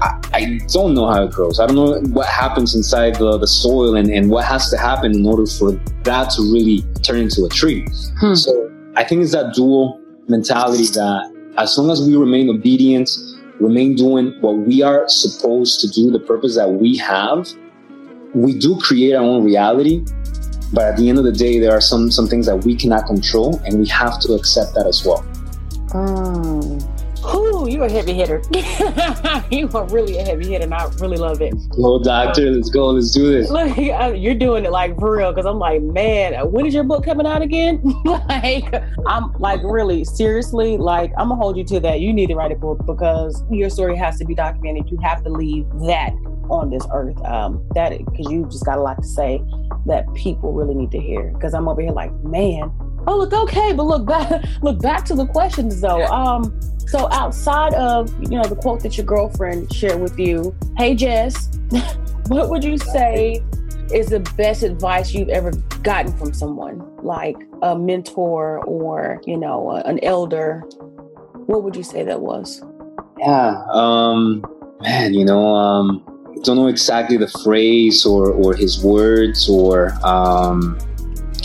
I, 0.00 0.18
I 0.32 0.60
don't 0.72 0.94
know 0.94 1.06
how 1.06 1.24
it 1.24 1.32
grows. 1.32 1.60
I 1.60 1.66
don't 1.66 1.76
know 1.76 2.00
what 2.12 2.26
happens 2.26 2.74
inside 2.74 3.16
the, 3.16 3.36
the 3.38 3.46
soil 3.46 3.96
and, 3.96 4.10
and 4.10 4.30
what 4.30 4.46
has 4.46 4.70
to 4.70 4.78
happen 4.78 5.14
in 5.14 5.26
order 5.26 5.46
for 5.46 5.72
that 6.04 6.30
to 6.30 6.42
really 6.52 6.82
turn 7.02 7.18
into 7.18 7.44
a 7.44 7.48
tree. 7.48 7.86
Hmm. 8.18 8.34
So 8.34 8.70
I 8.96 9.04
think 9.04 9.22
it's 9.22 9.32
that 9.32 9.54
dual 9.54 10.00
mentality 10.28 10.86
that 10.86 11.39
as 11.56 11.76
long 11.76 11.90
as 11.90 12.06
we 12.06 12.16
remain 12.16 12.48
obedient, 12.48 13.10
remain 13.58 13.94
doing 13.94 14.34
what 14.40 14.56
we 14.58 14.82
are 14.82 15.08
supposed 15.08 15.80
to 15.80 15.88
do, 15.88 16.10
the 16.10 16.20
purpose 16.20 16.56
that 16.56 16.68
we 16.68 16.96
have, 16.96 17.48
we 18.34 18.58
do 18.58 18.78
create 18.80 19.14
our 19.14 19.22
own 19.22 19.44
reality, 19.44 20.04
but 20.72 20.84
at 20.84 20.96
the 20.96 21.08
end 21.08 21.18
of 21.18 21.24
the 21.24 21.32
day, 21.32 21.58
there 21.58 21.72
are 21.72 21.80
some 21.80 22.10
some 22.10 22.28
things 22.28 22.46
that 22.46 22.56
we 22.64 22.76
cannot 22.76 23.06
control, 23.06 23.60
and 23.64 23.78
we 23.78 23.86
have 23.88 24.20
to 24.20 24.34
accept 24.34 24.74
that 24.74 24.86
as 24.86 25.04
well. 25.04 25.24
Mm. 25.88 26.99
Ooh, 27.70 27.74
you're 27.74 27.84
a 27.84 27.90
heavy 27.90 28.14
hitter. 28.14 28.42
you 29.50 29.68
are 29.74 29.86
really 29.86 30.18
a 30.18 30.24
heavy 30.24 30.48
hitter, 30.48 30.64
and 30.64 30.74
I 30.74 30.84
really 30.98 31.16
love 31.16 31.40
it. 31.40 31.54
Well, 31.76 31.98
doctor, 31.98 32.50
let's 32.50 32.68
go. 32.68 32.88
Let's 32.88 33.12
do 33.12 33.30
this. 33.30 33.50
Look, 33.50 33.76
you're 33.76 34.34
doing 34.34 34.64
it 34.64 34.72
like 34.72 34.98
for 34.98 35.16
real. 35.16 35.32
Because 35.32 35.46
I'm 35.46 35.58
like, 35.58 35.82
man, 35.82 36.50
when 36.50 36.66
is 36.66 36.74
your 36.74 36.84
book 36.84 37.04
coming 37.04 37.26
out 37.26 37.42
again? 37.42 37.80
like, 38.04 38.74
I'm 39.06 39.32
like, 39.34 39.60
really, 39.62 40.04
seriously, 40.04 40.76
like, 40.76 41.12
I'm 41.16 41.28
gonna 41.28 41.36
hold 41.36 41.56
you 41.56 41.64
to 41.64 41.80
that. 41.80 42.00
You 42.00 42.12
need 42.12 42.28
to 42.28 42.34
write 42.34 42.52
a 42.52 42.56
book 42.56 42.84
because 42.86 43.42
your 43.50 43.70
story 43.70 43.96
has 43.96 44.18
to 44.18 44.24
be 44.24 44.34
documented. 44.34 44.90
You 44.90 44.98
have 45.02 45.22
to 45.24 45.30
leave 45.30 45.66
that 45.86 46.12
on 46.50 46.70
this 46.70 46.86
earth. 46.92 47.20
Um, 47.24 47.64
that 47.74 47.96
because 47.98 48.30
you 48.30 48.46
just 48.46 48.64
got 48.64 48.78
a 48.78 48.82
lot 48.82 49.00
to 49.00 49.06
say 49.06 49.40
that 49.86 50.12
people 50.14 50.52
really 50.52 50.74
need 50.74 50.90
to 50.90 51.00
hear. 51.00 51.30
Because 51.34 51.54
I'm 51.54 51.68
over 51.68 51.80
here 51.80 51.92
like, 51.92 52.12
man, 52.24 52.72
oh 53.06 53.18
look, 53.18 53.32
okay, 53.32 53.72
but 53.72 53.84
look 53.84 54.06
back, 54.06 54.44
look 54.62 54.80
back 54.80 55.04
to 55.06 55.14
the 55.14 55.26
questions 55.26 55.80
though. 55.80 56.04
Um, 56.06 56.58
so 56.86 57.08
outside 57.12 57.74
of 57.74 58.12
you 58.22 58.36
know 58.36 58.44
the 58.44 58.56
quote 58.56 58.82
that 58.82 58.96
your 58.96 59.06
girlfriend 59.06 59.72
shared 59.72 60.00
with 60.00 60.18
you, 60.18 60.54
hey 60.76 60.94
Jess, 60.94 61.48
what 62.28 62.50
would 62.50 62.64
you 62.64 62.78
say 62.78 63.42
is 63.92 64.08
the 64.08 64.20
best 64.36 64.62
advice 64.62 65.12
you've 65.12 65.28
ever 65.28 65.50
gotten 65.82 66.16
from 66.16 66.32
someone, 66.32 66.84
like 67.02 67.36
a 67.62 67.78
mentor 67.78 68.58
or 68.64 69.20
you 69.26 69.36
know 69.36 69.70
an 69.70 70.02
elder? 70.04 70.60
What 71.46 71.64
would 71.64 71.74
you 71.74 71.82
say 71.82 72.04
that 72.04 72.20
was? 72.20 72.62
Yeah, 73.18 73.64
um, 73.70 74.44
man, 74.80 75.14
you 75.14 75.24
know, 75.24 75.54
um, 75.54 76.04
don't 76.42 76.56
know 76.56 76.68
exactly 76.68 77.16
the 77.16 77.28
phrase 77.28 78.06
or, 78.06 78.30
or 78.30 78.54
his 78.54 78.82
words 78.82 79.48
or 79.48 79.92
um, 80.04 80.78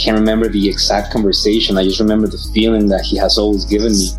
can't 0.06 0.20
remember 0.20 0.48
the 0.48 0.70
exact 0.70 1.12
conversation. 1.12 1.78
I 1.78 1.84
just 1.84 2.00
remember 2.00 2.28
the 2.28 2.38
feeling 2.54 2.88
that 2.90 3.02
he 3.02 3.18
has 3.18 3.40
always 3.40 3.66
given 3.66 3.92
me. 3.92 4.10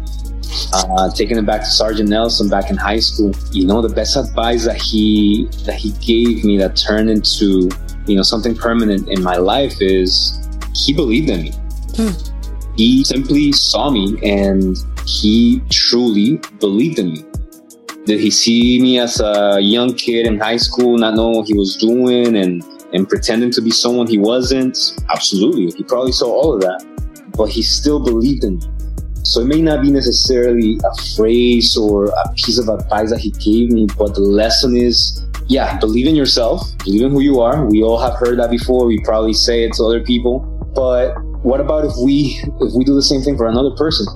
Uh, 0.72 1.10
taking 1.12 1.36
it 1.38 1.46
back 1.46 1.60
to 1.60 1.66
Sergeant 1.66 2.08
Nelson 2.08 2.48
back 2.48 2.70
in 2.70 2.76
high 2.76 2.98
school, 2.98 3.32
you 3.52 3.66
know, 3.66 3.80
the 3.80 3.94
best 3.94 4.16
advice 4.16 4.64
that 4.64 4.80
he 4.80 5.48
that 5.64 5.74
he 5.74 5.92
gave 6.00 6.44
me 6.44 6.56
that 6.58 6.76
turned 6.76 7.10
into 7.10 7.68
you 8.06 8.16
know 8.16 8.22
something 8.22 8.54
permanent 8.54 9.08
in 9.08 9.22
my 9.22 9.36
life 9.36 9.74
is 9.80 10.48
he 10.74 10.92
believed 10.92 11.30
in 11.30 11.42
me. 11.42 11.52
Hmm. 11.96 12.14
He 12.76 13.04
simply 13.04 13.52
saw 13.52 13.90
me 13.90 14.18
and 14.22 14.76
he 15.06 15.62
truly 15.70 16.40
believed 16.58 16.98
in 16.98 17.12
me. 17.12 17.24
Did 18.06 18.20
he 18.20 18.30
see 18.30 18.80
me 18.80 18.98
as 18.98 19.20
a 19.20 19.58
young 19.60 19.94
kid 19.94 20.26
in 20.26 20.38
high 20.38 20.58
school, 20.58 20.96
not 20.96 21.14
knowing 21.14 21.36
what 21.36 21.46
he 21.46 21.54
was 21.54 21.76
doing 21.76 22.36
and, 22.36 22.64
and 22.96 23.08
pretending 23.08 23.50
to 23.52 23.60
be 23.60 23.70
someone 23.70 24.06
he 24.06 24.18
wasn't? 24.18 24.76
Absolutely. 25.10 25.70
He 25.76 25.84
probably 25.84 26.12
saw 26.12 26.32
all 26.32 26.54
of 26.54 26.62
that. 26.62 26.84
But 27.36 27.50
he 27.50 27.62
still 27.62 28.00
believed 28.00 28.42
in 28.42 28.56
me. 28.56 28.62
So 29.22 29.40
it 29.40 29.46
may 29.46 29.60
not 29.60 29.82
be 29.82 29.90
necessarily 29.90 30.78
a 30.84 31.02
phrase 31.14 31.76
or 31.76 32.06
a 32.06 32.32
piece 32.34 32.58
of 32.58 32.68
advice 32.68 33.10
that 33.10 33.18
he 33.20 33.32
gave 33.32 33.70
me, 33.70 33.86
but 33.98 34.14
the 34.14 34.20
lesson 34.20 34.76
is 34.76 35.22
yeah, 35.48 35.78
believe 35.78 36.06
in 36.06 36.16
yourself, 36.16 36.62
believe 36.78 37.02
in 37.02 37.10
who 37.12 37.20
you 37.20 37.40
are. 37.40 37.66
We 37.66 37.82
all 37.82 38.00
have 38.00 38.14
heard 38.14 38.38
that 38.38 38.50
before. 38.50 38.86
We 38.86 38.98
probably 39.04 39.32
say 39.32 39.64
it 39.64 39.74
to 39.74 39.84
other 39.84 40.02
people. 40.02 40.40
But 40.74 41.14
what 41.44 41.60
about 41.60 41.84
if 41.84 41.92
we 42.02 42.40
if 42.60 42.74
we 42.74 42.84
do 42.84 42.94
the 42.94 43.02
same 43.02 43.20
thing 43.22 43.36
for 43.36 43.46
another 43.46 43.70
person? 43.76 44.06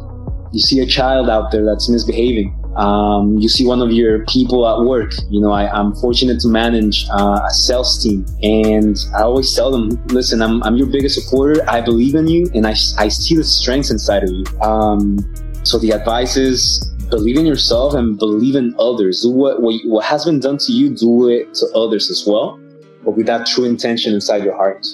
You 0.53 0.61
see 0.61 0.81
a 0.81 0.87
child 0.87 1.29
out 1.29 1.53
there 1.53 1.65
that's 1.65 1.89
misbehaving 1.89 2.60
um, 2.81 3.37
you 3.37 3.49
see 3.51 3.67
one 3.67 3.83
of 3.83 3.93
your 3.93 4.25
people 4.25 4.67
at 4.67 4.87
work. 4.89 5.13
You 5.29 5.41
know, 5.43 5.51
I, 5.51 5.79
am 5.79 5.95
fortunate 5.97 6.41
to 6.41 6.49
manage 6.49 7.07
uh, 7.11 7.41
a 7.47 7.51
sales 7.51 8.03
team, 8.03 8.25
and 8.43 8.97
I 9.15 9.21
always 9.21 9.55
tell 9.55 9.71
them, 9.71 9.91
"Listen, 10.07 10.41
I'm, 10.41 10.63
I'm 10.63 10.77
your 10.77 10.87
biggest 10.87 11.21
supporter. 11.21 11.63
I 11.69 11.83
believe 11.83 12.15
in 12.15 12.27
you, 12.27 12.51
and 12.55 12.67
I, 12.67 12.75
I 12.97 13.09
see 13.09 13.37
the 13.37 13.45
strengths 13.45 13.91
inside 13.91 14.23
of 14.23 14.31
you." 14.31 14.45
Um, 14.63 15.19
so 15.63 15.79
the 15.79 15.91
advice 15.91 16.39
is 16.39 16.91
believe 17.11 17.37
in 17.37 17.45
yourself 17.45 17.93
and 17.93 18.19
believe 18.19 18.57
in 18.57 18.75
others. 18.79 19.23
Do 19.23 19.31
what, 19.31 19.61
what 19.61 19.75
what 19.85 20.05
has 20.07 20.25
been 20.25 20.41
done 20.41 20.57
to 20.57 20.73
you, 20.73 20.95
do 20.95 21.29
it 21.29 21.53
to 21.57 21.67
others 21.75 22.11
as 22.11 22.25
well, 22.27 22.59
but 23.05 23.15
with 23.15 23.27
that 23.27 23.47
true 23.47 23.67
intention 23.67 24.15
inside 24.15 24.43
your 24.43 24.57
heart. 24.57 24.87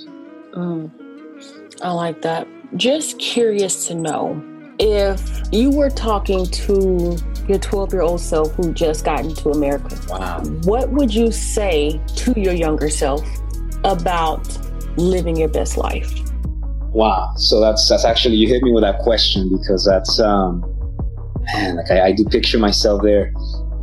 Mm, 0.55 0.91
I 1.83 1.93
like 1.93 2.23
that. 2.23 2.49
Just 2.75 3.21
curious 3.21 3.87
to 3.87 3.95
know 3.95 4.43
if 4.81 5.21
you 5.53 5.71
were 5.71 5.91
talking 5.91 6.47
to 6.47 7.17
your 7.49 7.59
12 7.59 7.93
year 7.93 8.03
old 8.03 8.21
self 8.21 8.55
who 8.55 8.73
just 8.73 9.05
got 9.05 9.25
into 9.25 9.51
America, 9.51 9.99
wow. 10.09 10.43
what 10.65 10.91
would 10.91 11.15
you 11.15 11.31
say 11.31 12.01
to 12.17 12.39
your 12.39 12.55
younger 12.55 12.91
self 12.91 13.25
about 13.85 14.47
living 14.97 15.37
your 15.37 15.49
best 15.49 15.77
life? 15.77 16.13
Wow. 16.91 17.33
So 17.37 17.61
that's 17.61 17.89
that's 17.89 18.05
actually 18.05 18.37
you 18.37 18.49
hit 18.49 18.63
me 18.63 18.73
with 18.73 18.83
that 18.83 18.99
question 19.01 19.51
because 19.57 19.85
that's 19.85 20.19
um 20.19 20.61
man, 21.53 21.77
like 21.77 21.91
I, 21.91 22.07
I 22.07 22.13
do 22.13 22.25
picture 22.25 22.59
myself 22.59 23.03
there. 23.03 23.33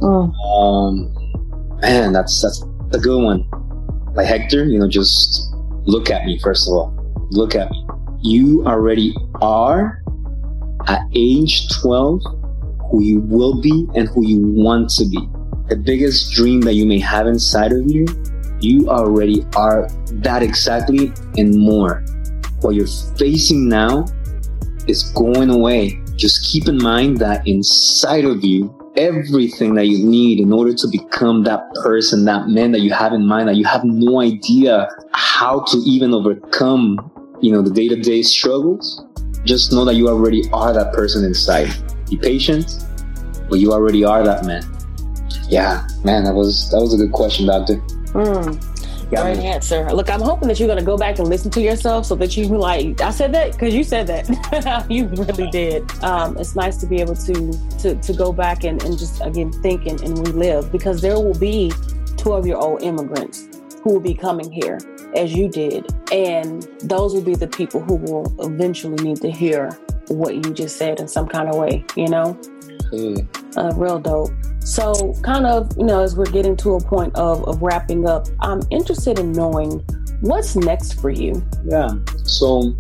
Mm. 0.01 0.33
Um 0.45 1.79
man, 1.79 2.13
that's 2.13 2.41
that's 2.41 2.63
a 2.91 2.99
good 2.99 3.21
one. 3.21 3.47
Like 4.15 4.27
Hector, 4.27 4.65
you 4.65 4.79
know, 4.79 4.87
just 4.87 5.53
look 5.85 6.09
at 6.09 6.25
me 6.25 6.39
first 6.39 6.67
of 6.67 6.73
all. 6.73 7.27
Look 7.31 7.55
at 7.55 7.69
me. 7.69 7.87
You 8.21 8.65
already 8.65 9.15
are 9.41 10.01
at 10.87 11.01
age 11.13 11.69
12 11.81 12.21
who 12.93 13.01
you 13.01 13.21
will 13.21 13.59
be 13.59 13.87
and 13.95 14.07
who 14.07 14.23
you 14.23 14.39
want 14.39 14.87
to 14.87 15.05
be. 15.05 15.17
The 15.67 15.75
biggest 15.75 16.31
dream 16.33 16.61
that 16.61 16.75
you 16.75 16.85
may 16.85 16.99
have 16.99 17.25
inside 17.25 17.73
of 17.73 17.89
you, 17.89 18.05
you 18.59 18.87
already 18.87 19.43
are 19.55 19.89
that 20.21 20.43
exactly 20.43 21.11
and 21.35 21.57
more. 21.57 22.05
What 22.61 22.75
you're 22.75 22.85
facing 23.17 23.67
now 23.67 24.05
is 24.87 25.11
going 25.15 25.49
away. 25.49 25.99
Just 26.15 26.45
keep 26.45 26.67
in 26.67 26.77
mind 26.77 27.17
that 27.17 27.47
inside 27.47 28.25
of 28.25 28.43
you, 28.43 28.69
everything 28.95 29.73
that 29.73 29.87
you 29.87 30.05
need 30.05 30.39
in 30.39 30.53
order 30.53 30.75
to 30.75 30.87
become 30.87 31.43
that 31.45 31.73
person, 31.81 32.25
that 32.25 32.47
man 32.47 32.71
that 32.73 32.81
you 32.81 32.93
have 32.93 33.11
in 33.11 33.25
mind, 33.25 33.47
that 33.47 33.55
you 33.55 33.65
have 33.65 33.83
no 33.83 34.21
idea 34.21 34.87
how 35.13 35.61
to 35.61 35.77
even 35.77 36.13
overcome, 36.13 37.11
you 37.41 37.51
know, 37.51 37.63
the 37.63 37.71
day 37.71 37.87
to 37.87 37.95
day 37.99 38.21
struggles 38.21 39.03
just 39.45 39.73
know 39.73 39.83
that 39.83 39.95
you 39.95 40.07
already 40.07 40.43
are 40.53 40.71
that 40.73 40.93
person 40.93 41.25
inside. 41.25 41.73
Be 42.09 42.17
patient, 42.17 42.85
but 43.49 43.59
you 43.59 43.71
already 43.71 44.03
are 44.03 44.23
that 44.23 44.45
man. 44.45 44.63
Yeah, 45.47 45.87
man, 46.03 46.23
that 46.23 46.33
was 46.33 46.69
that 46.71 46.79
was 46.79 46.93
a 46.93 46.97
good 46.97 47.11
question, 47.11 47.47
doctor. 47.47 47.75
Mm. 48.13 48.69
Great 49.09 49.37
answer. 49.39 49.91
Look, 49.93 50.09
I'm 50.09 50.21
hoping 50.21 50.47
that 50.47 50.59
you're 50.59 50.67
going 50.67 50.79
to 50.79 50.85
go 50.85 50.97
back 50.97 51.19
and 51.19 51.27
listen 51.27 51.51
to 51.51 51.61
yourself 51.61 52.05
so 52.05 52.15
that 52.15 52.35
you 52.35 52.47
can 52.47 52.57
like, 52.57 52.99
I 53.01 53.11
said 53.11 53.31
that 53.35 53.51
because 53.51 53.73
you 53.73 53.83
said 53.83 54.07
that. 54.07 54.85
you 54.89 55.05
really 55.05 55.49
did. 55.51 55.91
Um, 56.03 56.35
it's 56.37 56.55
nice 56.55 56.77
to 56.77 56.87
be 56.87 56.99
able 56.99 57.15
to 57.15 57.53
to, 57.79 57.95
to 57.95 58.13
go 58.13 58.33
back 58.33 58.63
and, 58.63 58.81
and 58.83 58.97
just, 58.97 59.21
again, 59.21 59.51
think 59.51 59.85
and, 59.85 60.01
and 60.01 60.17
relive 60.27 60.71
because 60.71 61.01
there 61.01 61.15
will 61.15 61.37
be 61.37 61.71
12 62.17 62.47
year 62.47 62.55
old 62.55 62.81
immigrants 62.81 63.52
who 63.83 63.93
will 63.93 63.99
be 63.99 64.13
coming 64.13 64.51
here 64.51 64.79
as 65.15 65.33
you 65.33 65.49
did. 65.49 65.85
And 66.11 66.63
those 66.81 67.13
will 67.13 67.21
be 67.21 67.35
the 67.35 67.47
people 67.47 67.81
who 67.81 67.95
will 67.95 68.33
eventually 68.39 69.03
need 69.03 69.17
to 69.17 69.29
hear 69.29 69.77
what 70.07 70.35
you 70.35 70.53
just 70.53 70.77
said 70.77 70.99
in 70.99 71.07
some 71.07 71.27
kind 71.27 71.49
of 71.49 71.55
way, 71.55 71.85
you 71.95 72.07
know? 72.07 72.39
Mm. 72.91 73.57
Uh, 73.57 73.75
real 73.75 73.99
dope. 73.99 74.31
So, 74.59 75.13
kind 75.23 75.45
of, 75.45 75.71
you 75.77 75.83
know, 75.83 76.01
as 76.01 76.15
we're 76.15 76.25
getting 76.25 76.55
to 76.57 76.75
a 76.75 76.81
point 76.81 77.15
of, 77.15 77.43
of 77.47 77.61
wrapping 77.61 78.07
up, 78.07 78.27
I'm 78.39 78.61
interested 78.71 79.19
in 79.19 79.33
knowing 79.33 79.79
what's 80.21 80.55
next 80.55 81.01
for 81.01 81.09
you. 81.09 81.45
Yeah. 81.65 81.89
So, 82.23 82.73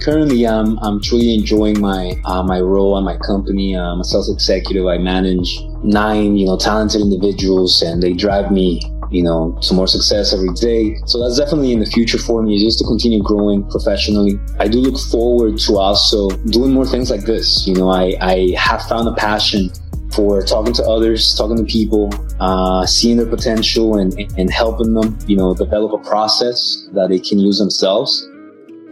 currently, 0.00 0.46
I'm 0.46 0.78
I'm 0.80 1.00
truly 1.00 1.34
enjoying 1.34 1.80
my 1.80 2.20
uh, 2.26 2.42
my 2.42 2.60
role 2.60 2.96
and 2.96 3.06
my 3.06 3.16
company. 3.16 3.74
I'm 3.74 4.00
a 4.00 4.04
sales 4.04 4.30
executive. 4.30 4.86
I 4.86 4.98
manage 4.98 5.60
nine, 5.82 6.36
you 6.36 6.46
know, 6.46 6.58
talented 6.58 7.00
individuals, 7.00 7.80
and 7.80 8.02
they 8.02 8.12
drive 8.12 8.50
me 8.50 8.82
you 9.10 9.22
know, 9.22 9.56
some 9.60 9.76
more 9.76 9.88
success 9.88 10.32
every 10.32 10.52
day. 10.54 10.96
So 11.06 11.20
that's 11.20 11.38
definitely 11.38 11.72
in 11.72 11.80
the 11.80 11.86
future 11.86 12.18
for 12.18 12.42
me, 12.42 12.62
just 12.62 12.78
to 12.78 12.84
continue 12.84 13.22
growing 13.22 13.68
professionally. 13.70 14.38
I 14.58 14.68
do 14.68 14.78
look 14.78 14.98
forward 15.10 15.58
to 15.58 15.78
also 15.78 16.30
doing 16.46 16.72
more 16.72 16.86
things 16.86 17.10
like 17.10 17.22
this. 17.22 17.66
You 17.66 17.74
know, 17.74 17.90
I, 17.90 18.16
I 18.20 18.54
have 18.56 18.82
found 18.82 19.08
a 19.08 19.14
passion 19.14 19.70
for 20.12 20.42
talking 20.42 20.72
to 20.74 20.84
others, 20.84 21.34
talking 21.34 21.56
to 21.56 21.64
people, 21.64 22.10
uh, 22.40 22.84
seeing 22.86 23.16
their 23.16 23.26
potential 23.26 23.98
and, 23.98 24.14
and 24.36 24.50
helping 24.50 24.94
them, 24.94 25.16
you 25.26 25.36
know, 25.36 25.54
develop 25.54 25.92
a 25.92 26.08
process 26.08 26.88
that 26.92 27.08
they 27.08 27.18
can 27.18 27.38
use 27.38 27.58
themselves 27.58 28.28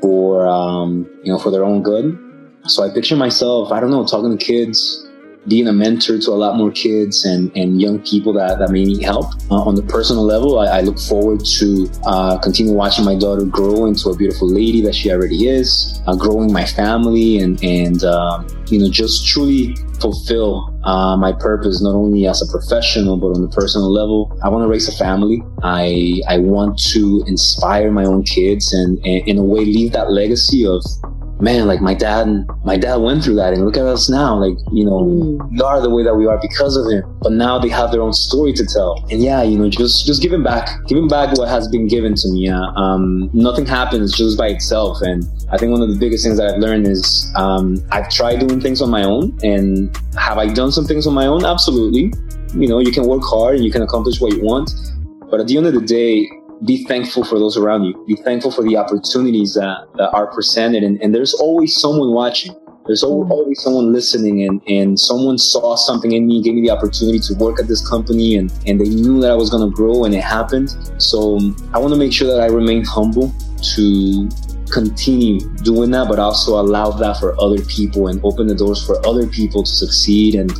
for, 0.01 0.47
um, 0.47 1.09
you 1.25 1.33
know, 1.33 1.39
for 1.39 1.51
their 1.51 1.65
own 1.65 1.83
good. 1.83 2.19
So 2.67 2.85
I 2.85 2.93
picture 2.93 3.17
myself, 3.17 3.73
I 3.73 3.81
don't 3.81 3.91
know, 3.91 4.05
talking 4.07 4.37
to 4.37 4.45
kids, 4.45 5.08
being 5.47 5.69
a 5.69 5.73
mentor 5.73 6.19
to 6.19 6.31
a 6.31 6.39
lot 6.39 6.57
more 6.57 6.71
kids 6.71 7.25
and, 7.25 7.55
and 7.57 7.81
young 7.81 8.01
people 8.01 8.33
that, 8.33 8.59
that 8.59 8.71
may 8.71 8.85
need 8.85 9.03
help. 9.03 9.27
Uh, 9.51 9.63
on 9.63 9.75
the 9.75 9.83
personal 9.83 10.25
level, 10.25 10.59
I, 10.59 10.79
I 10.79 10.81
look 10.81 10.99
forward 10.99 11.45
to 11.59 11.91
uh, 12.05 12.39
continue 12.39 12.73
watching 12.73 13.05
my 13.05 13.15
daughter 13.15 13.45
grow 13.45 13.87
into 13.87 14.11
a 14.11 14.17
beautiful 14.17 14.49
lady 14.49 14.81
that 14.83 14.95
she 14.95 15.11
already 15.11 15.49
is, 15.49 16.01
uh, 16.07 16.17
growing 16.17 16.53
my 16.53 16.65
family 16.65 17.39
and, 17.39 17.63
and 17.63 18.05
um, 18.05 18.47
you 18.67 18.79
know, 18.79 18.91
just 18.91 19.27
truly 19.27 19.77
fulfill 20.01 20.75
uh, 20.85 21.17
my 21.17 21.33
purpose 21.33 21.83
not 21.83 21.95
only 21.95 22.27
as 22.27 22.41
a 22.43 22.51
professional 22.51 23.17
but 23.17 23.29
on 23.29 23.43
the 23.43 23.49
personal 23.49 23.93
level. 23.93 24.39
I 24.43 24.49
want 24.49 24.63
to 24.65 24.69
raise 24.69 24.89
a 24.89 24.97
family. 24.97 25.43
I 25.63 26.21
I 26.29 26.39
want 26.39 26.79
to 26.93 27.25
inspire 27.27 27.91
my 27.91 28.05
own 28.05 28.23
kids 28.23 28.73
and, 28.73 28.99
and 29.05 29.27
in 29.29 29.39
a 29.39 29.43
way 29.43 29.65
leave 29.65 29.93
that 29.93 30.11
legacy 30.11 30.67
of 30.67 30.83
man, 31.41 31.67
like 31.67 31.81
my 31.81 31.95
dad, 31.95 32.47
my 32.65 32.77
dad 32.77 32.97
went 32.97 33.25
through 33.25 33.37
that, 33.37 33.53
and 33.53 33.65
look 33.65 33.77
at 33.77 33.87
us 33.87 34.09
now. 34.11 34.37
Like 34.37 34.57
you 34.73 34.85
know, 34.85 35.03
mm. 35.05 35.51
we 35.51 35.61
are 35.61 35.81
the 35.81 35.91
way 35.91 36.03
that 36.03 36.15
we 36.15 36.27
are 36.27 36.39
because 36.41 36.77
of 36.77 36.91
him. 36.91 37.05
But 37.21 37.33
now 37.33 37.59
they 37.59 37.69
have 37.69 37.93
their 37.93 38.03
own 38.03 38.13
story 38.13 38.53
to 38.55 38.67
tell, 38.67 39.05
and 39.11 39.23
yeah, 39.23 39.43
you 39.43 39.59
know, 39.59 39.69
just 39.69 40.07
just 40.07 40.23
giving 40.23 40.43
back, 40.43 40.69
giving 40.87 41.09
back 41.09 41.37
what 41.37 41.49
has 41.49 41.69
been 41.69 41.87
given 41.87 42.15
to 42.15 42.29
me. 42.31 42.49
Uh, 42.49 42.61
um, 42.77 43.31
nothing 43.33 43.67
happens 43.67 44.17
just 44.17 44.39
by 44.39 44.49
itself, 44.49 44.99
and 45.03 45.25
I 45.51 45.57
think 45.57 45.73
one 45.73 45.83
of 45.83 45.89
the 45.89 45.99
biggest 45.99 46.25
things 46.25 46.39
that 46.39 46.55
I've 46.55 46.61
learned 46.61 46.87
is 46.87 47.33
um, 47.37 47.85
I've 47.91 48.11
tried 48.11 48.41
doing 48.41 48.61
things 48.61 48.83
on 48.83 48.91
my 48.91 49.05
own, 49.05 49.39
and 49.43 49.97
have 50.17 50.39
I 50.39 50.53
done 50.53 50.73
some 50.73 50.85
things 50.85 51.07
on 51.07 51.15
my 51.15 51.27
own? 51.27 51.45
Absolutely. 51.45 52.13
You 52.55 52.67
know, 52.67 52.79
you 52.79 52.93
can 52.93 53.07
work 53.07 53.23
hard 53.25 53.57
and 53.57 53.65
you 53.65 53.71
can 53.71 53.83
accomplish 53.83 54.21
what 54.21 54.33
you 54.33 54.43
want, 54.43 54.71
but 55.31 55.41
at 55.41 55.47
the 55.47 55.57
end 55.57 55.67
of 55.67 55.75
the 55.75 55.83
day, 55.83 56.31
be 56.65 56.85
thankful 56.85 57.25
for 57.25 57.39
those 57.39 57.57
around 57.57 57.85
you. 57.85 58.05
Be 58.07 58.17
thankful 58.17 58.51
for 58.51 58.63
the 58.63 58.77
opportunities 58.77 59.55
that, 59.55 59.87
that 59.97 60.11
are 60.11 60.27
presented. 60.27 60.83
And, 60.83 61.01
and 61.03 61.15
there's 61.15 61.35
always 61.35 61.77
someone 61.77 62.13
watching. 62.13 62.55
There's 62.87 63.05
mm. 63.05 63.31
always 63.31 63.63
someone 63.63 63.93
listening 63.93 64.45
and, 64.45 64.63
and 64.67 64.99
someone 64.99 65.39
saw 65.39 65.77
something 65.77 66.13
in 66.13 66.27
me, 66.27 66.43
gave 66.43 66.55
me 66.55 66.63
the 66.63 66.71
opportunity 66.71 67.19
to 67.21 67.35
work 67.35 67.61
at 67.61 67.69
this 67.69 67.87
company 67.87 68.37
and, 68.37 68.53
and 68.67 68.81
they 68.81 68.89
knew 68.89 69.21
that 69.21 69.31
I 69.31 69.35
was 69.35 69.51
going 69.51 69.69
to 69.69 69.75
grow 69.75 70.05
and 70.05 70.15
it 70.15 70.25
happened. 70.25 70.71
So 70.99 71.37
um, 71.37 71.57
I 71.75 71.79
want 71.79 71.93
to 71.93 71.99
make 71.99 72.13
sure 72.13 72.29
that 72.29 72.41
I 72.41 72.47
remain 72.47 72.85
humble 72.85 73.33
to 73.75 74.29
continue 74.73 75.41
doing 75.59 75.91
that, 75.93 76.09
but 76.09 76.19
also 76.19 76.61
allow 76.61 76.91
that 76.91 77.19
for 77.19 77.39
other 77.41 77.63
people 77.67 78.09
and 78.09 78.21
open 78.25 78.47
the 78.47 78.55
doors 78.55 78.85
for 78.85 79.07
other 79.07 79.27
people 79.27 79.63
to 79.63 79.71
succeed. 79.71 80.35
And 80.35 80.51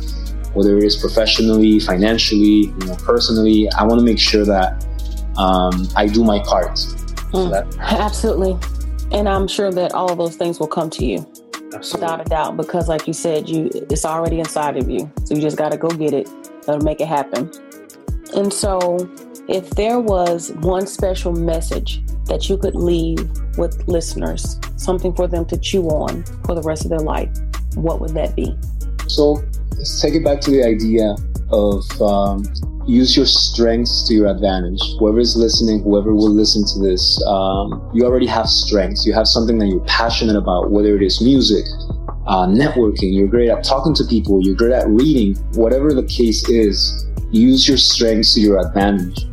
whether 0.53 0.77
it 0.77 0.83
is 0.83 0.95
professionally, 0.95 1.79
financially, 1.79 2.67
you 2.67 2.85
know, 2.85 2.95
personally, 2.97 3.69
I 3.77 3.83
want 3.83 3.99
to 3.99 4.05
make 4.05 4.19
sure 4.19 4.45
that 4.45 4.85
um, 5.37 5.87
I 5.95 6.07
do 6.07 6.23
my 6.23 6.39
part. 6.39 6.71
Mm, 7.31 7.77
absolutely. 7.79 8.57
And 9.11 9.27
I'm 9.27 9.47
sure 9.47 9.71
that 9.71 9.93
all 9.93 10.11
of 10.11 10.17
those 10.17 10.35
things 10.35 10.59
will 10.59 10.67
come 10.67 10.89
to 10.91 11.05
you. 11.05 11.19
Absolutely. 11.73 12.01
Without 12.01 12.21
a 12.21 12.29
doubt, 12.29 12.57
because 12.57 12.87
like 12.87 13.07
you 13.07 13.13
said, 13.13 13.47
you 13.47 13.69
it's 13.73 14.05
already 14.05 14.39
inside 14.39 14.77
of 14.77 14.89
you. 14.89 15.11
So 15.25 15.35
you 15.35 15.41
just 15.41 15.57
gotta 15.57 15.77
go 15.77 15.87
get 15.89 16.13
it. 16.13 16.27
That'll 16.65 16.81
make 16.81 16.99
it 16.99 17.07
happen. 17.07 17.51
And 18.35 18.51
so 18.53 18.97
if 19.47 19.69
there 19.71 19.99
was 19.99 20.51
one 20.61 20.85
special 20.87 21.31
message 21.31 22.05
that 22.25 22.49
you 22.49 22.57
could 22.57 22.75
leave 22.75 23.19
with 23.57 23.87
listeners, 23.87 24.59
something 24.77 25.13
for 25.13 25.27
them 25.27 25.45
to 25.45 25.57
chew 25.57 25.87
on 25.87 26.23
for 26.45 26.55
the 26.55 26.61
rest 26.61 26.83
of 26.83 26.89
their 26.89 26.99
life, 26.99 27.29
what 27.75 27.99
would 27.99 28.11
that 28.11 28.35
be? 28.35 28.55
So 29.07 29.43
let's 29.75 30.01
take 30.01 30.13
it 30.13 30.23
back 30.23 30.41
to 30.41 30.51
the 30.51 30.63
idea 30.63 31.15
of 31.51 32.01
um, 32.01 32.43
use 32.89 33.15
your 33.15 33.25
strengths 33.25 34.07
to 34.07 34.15
your 34.15 34.27
advantage. 34.27 34.81
Whoever 34.97 35.19
is 35.19 35.35
listening, 35.35 35.83
whoever 35.83 36.13
will 36.13 36.31
listen 36.31 36.65
to 36.73 36.79
this, 36.79 37.23
um, 37.27 37.87
you 37.93 38.03
already 38.03 38.25
have 38.25 38.47
strengths. 38.47 39.05
You 39.05 39.13
have 39.13 39.27
something 39.27 39.59
that 39.59 39.67
you're 39.67 39.85
passionate 39.85 40.35
about, 40.35 40.71
whether 40.71 40.95
it 40.95 41.03
is 41.03 41.21
music, 41.21 41.65
uh, 42.25 42.47
networking, 42.47 43.13
you're 43.13 43.27
great 43.27 43.49
at 43.49 43.63
talking 43.63 43.93
to 43.93 44.03
people, 44.05 44.41
you're 44.41 44.55
great 44.55 44.71
at 44.71 44.87
reading, 44.87 45.35
whatever 45.53 45.93
the 45.93 46.03
case 46.03 46.47
is, 46.49 47.07
use 47.31 47.67
your 47.67 47.77
strengths 47.77 48.33
to 48.33 48.41
your 48.41 48.59
advantage. 48.59 49.25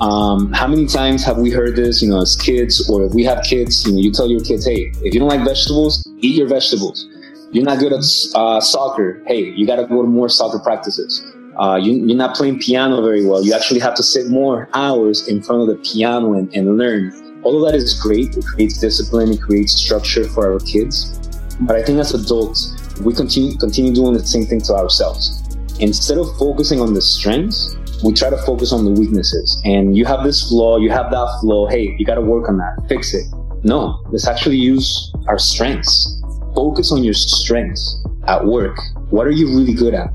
Um, 0.00 0.52
how 0.52 0.66
many 0.68 0.86
times 0.86 1.24
have 1.24 1.38
we 1.38 1.50
heard 1.50 1.76
this, 1.76 2.02
you 2.02 2.08
know, 2.08 2.22
as 2.22 2.36
kids, 2.36 2.88
or 2.88 3.04
if 3.04 3.14
we 3.14 3.24
have 3.24 3.42
kids, 3.42 3.84
you 3.84 3.92
know, 3.92 4.00
you 4.00 4.12
tell 4.12 4.30
your 4.30 4.40
kids, 4.40 4.64
hey, 4.64 4.92
if 5.02 5.12
you 5.12 5.20
don't 5.20 5.28
like 5.28 5.44
vegetables, 5.44 6.04
eat 6.18 6.36
your 6.36 6.48
vegetables. 6.48 7.08
You're 7.50 7.64
not 7.64 7.78
good 7.78 7.92
at 7.92 8.02
uh, 8.34 8.60
soccer. 8.60 9.22
Hey, 9.26 9.52
you 9.56 9.66
got 9.66 9.76
to 9.76 9.86
go 9.86 10.02
to 10.02 10.08
more 10.08 10.28
soccer 10.28 10.58
practices 10.58 11.22
uh, 11.58 11.76
you, 11.76 12.12
are 12.12 12.16
not 12.16 12.34
playing 12.36 12.58
piano 12.58 13.02
very 13.02 13.24
well. 13.26 13.44
You 13.44 13.54
actually 13.54 13.80
have 13.80 13.94
to 13.96 14.02
sit 14.02 14.28
more 14.28 14.68
hours 14.74 15.28
in 15.28 15.42
front 15.42 15.62
of 15.62 15.68
the 15.68 15.76
piano 15.76 16.34
and, 16.34 16.54
and 16.54 16.78
learn. 16.78 17.12
All 17.42 17.62
of 17.62 17.70
that 17.70 17.76
is 17.76 18.00
great. 18.00 18.36
It 18.36 18.44
creates 18.44 18.78
discipline. 18.78 19.32
It 19.32 19.40
creates 19.40 19.74
structure 19.74 20.24
for 20.28 20.52
our 20.52 20.58
kids. 20.60 21.18
But 21.60 21.76
I 21.76 21.82
think 21.82 21.98
as 21.98 22.14
adults, 22.14 23.00
we 23.00 23.12
continue 23.12 23.56
continue 23.58 23.94
doing 23.94 24.14
the 24.14 24.24
same 24.24 24.46
thing 24.46 24.60
to 24.62 24.74
ourselves. 24.74 25.42
Instead 25.80 26.18
of 26.18 26.26
focusing 26.38 26.80
on 26.80 26.94
the 26.94 27.02
strengths, 27.02 27.76
we 28.02 28.12
try 28.12 28.30
to 28.30 28.38
focus 28.38 28.72
on 28.72 28.84
the 28.84 28.90
weaknesses. 28.90 29.60
And 29.64 29.96
you 29.96 30.04
have 30.04 30.24
this 30.24 30.48
flaw, 30.48 30.78
you 30.78 30.90
have 30.90 31.10
that 31.10 31.38
flaw. 31.40 31.68
Hey, 31.68 31.94
you 31.98 32.04
got 32.04 32.16
to 32.16 32.20
work 32.20 32.48
on 32.48 32.58
that. 32.58 32.84
Fix 32.88 33.14
it. 33.14 33.26
No, 33.64 34.02
let's 34.10 34.26
actually 34.26 34.56
use 34.56 35.12
our 35.28 35.38
strengths. 35.38 36.20
Focus 36.54 36.92
on 36.92 37.04
your 37.04 37.14
strengths 37.14 38.04
at 38.26 38.44
work. 38.44 38.76
What 39.10 39.26
are 39.26 39.30
you 39.30 39.48
really 39.48 39.74
good 39.74 39.94
at? 39.94 40.10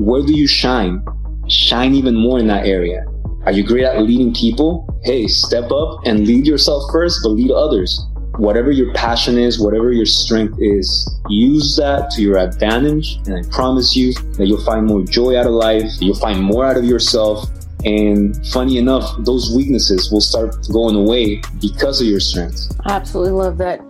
Where 0.00 0.22
do 0.22 0.32
you 0.32 0.46
shine? 0.46 1.04
Shine 1.48 1.94
even 1.94 2.16
more 2.16 2.38
in 2.38 2.46
that 2.46 2.66
area. 2.66 3.04
Are 3.44 3.52
you 3.52 3.62
great 3.62 3.84
at 3.84 4.02
leading 4.02 4.32
people? 4.32 4.88
Hey, 5.04 5.26
step 5.26 5.70
up 5.70 6.00
and 6.06 6.26
lead 6.26 6.46
yourself 6.46 6.84
first, 6.90 7.20
but 7.22 7.30
lead 7.30 7.50
others. 7.50 8.06
Whatever 8.36 8.70
your 8.70 8.94
passion 8.94 9.36
is, 9.36 9.60
whatever 9.60 9.92
your 9.92 10.06
strength 10.06 10.56
is, 10.58 11.20
use 11.28 11.76
that 11.76 12.10
to 12.12 12.22
your 12.22 12.38
advantage. 12.38 13.18
And 13.26 13.44
I 13.44 13.48
promise 13.50 13.94
you 13.94 14.14
that 14.38 14.46
you'll 14.46 14.64
find 14.64 14.86
more 14.86 15.02
joy 15.04 15.38
out 15.38 15.46
of 15.46 15.52
life. 15.52 15.90
You'll 16.00 16.14
find 16.14 16.40
more 16.42 16.64
out 16.64 16.78
of 16.78 16.84
yourself. 16.86 17.44
And 17.84 18.34
funny 18.46 18.78
enough, 18.78 19.04
those 19.20 19.54
weaknesses 19.54 20.10
will 20.10 20.20
start 20.22 20.54
going 20.72 20.96
away 20.96 21.42
because 21.60 22.00
of 22.00 22.06
your 22.06 22.20
strengths. 22.20 22.70
I 22.86 22.92
absolutely 22.92 23.32
love 23.32 23.58
that. 23.58 23.80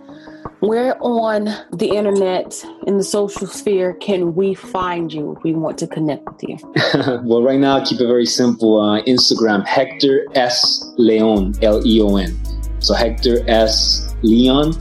Where 0.61 0.95
on 1.01 1.45
the 1.73 1.89
internet, 1.89 2.63
in 2.85 2.99
the 2.99 3.03
social 3.03 3.47
sphere, 3.47 3.95
can 3.95 4.35
we 4.35 4.53
find 4.53 5.11
you 5.11 5.35
if 5.35 5.41
we 5.41 5.53
want 5.53 5.79
to 5.79 5.87
connect 5.87 6.27
with 6.27 6.43
you? 6.43 6.59
well, 7.23 7.41
right 7.41 7.59
now, 7.59 7.77
I 7.77 7.83
keep 7.83 7.99
it 7.99 8.05
very 8.05 8.27
simple. 8.27 8.79
Uh, 8.79 9.01
Instagram, 9.05 9.65
Hector 9.65 10.27
S. 10.35 10.93
Leon, 10.97 11.55
L 11.63 11.81
E 11.83 11.99
O 11.99 12.17
N. 12.17 12.37
So 12.77 12.93
Hector 12.93 13.43
S. 13.49 14.13
Leon. 14.21 14.75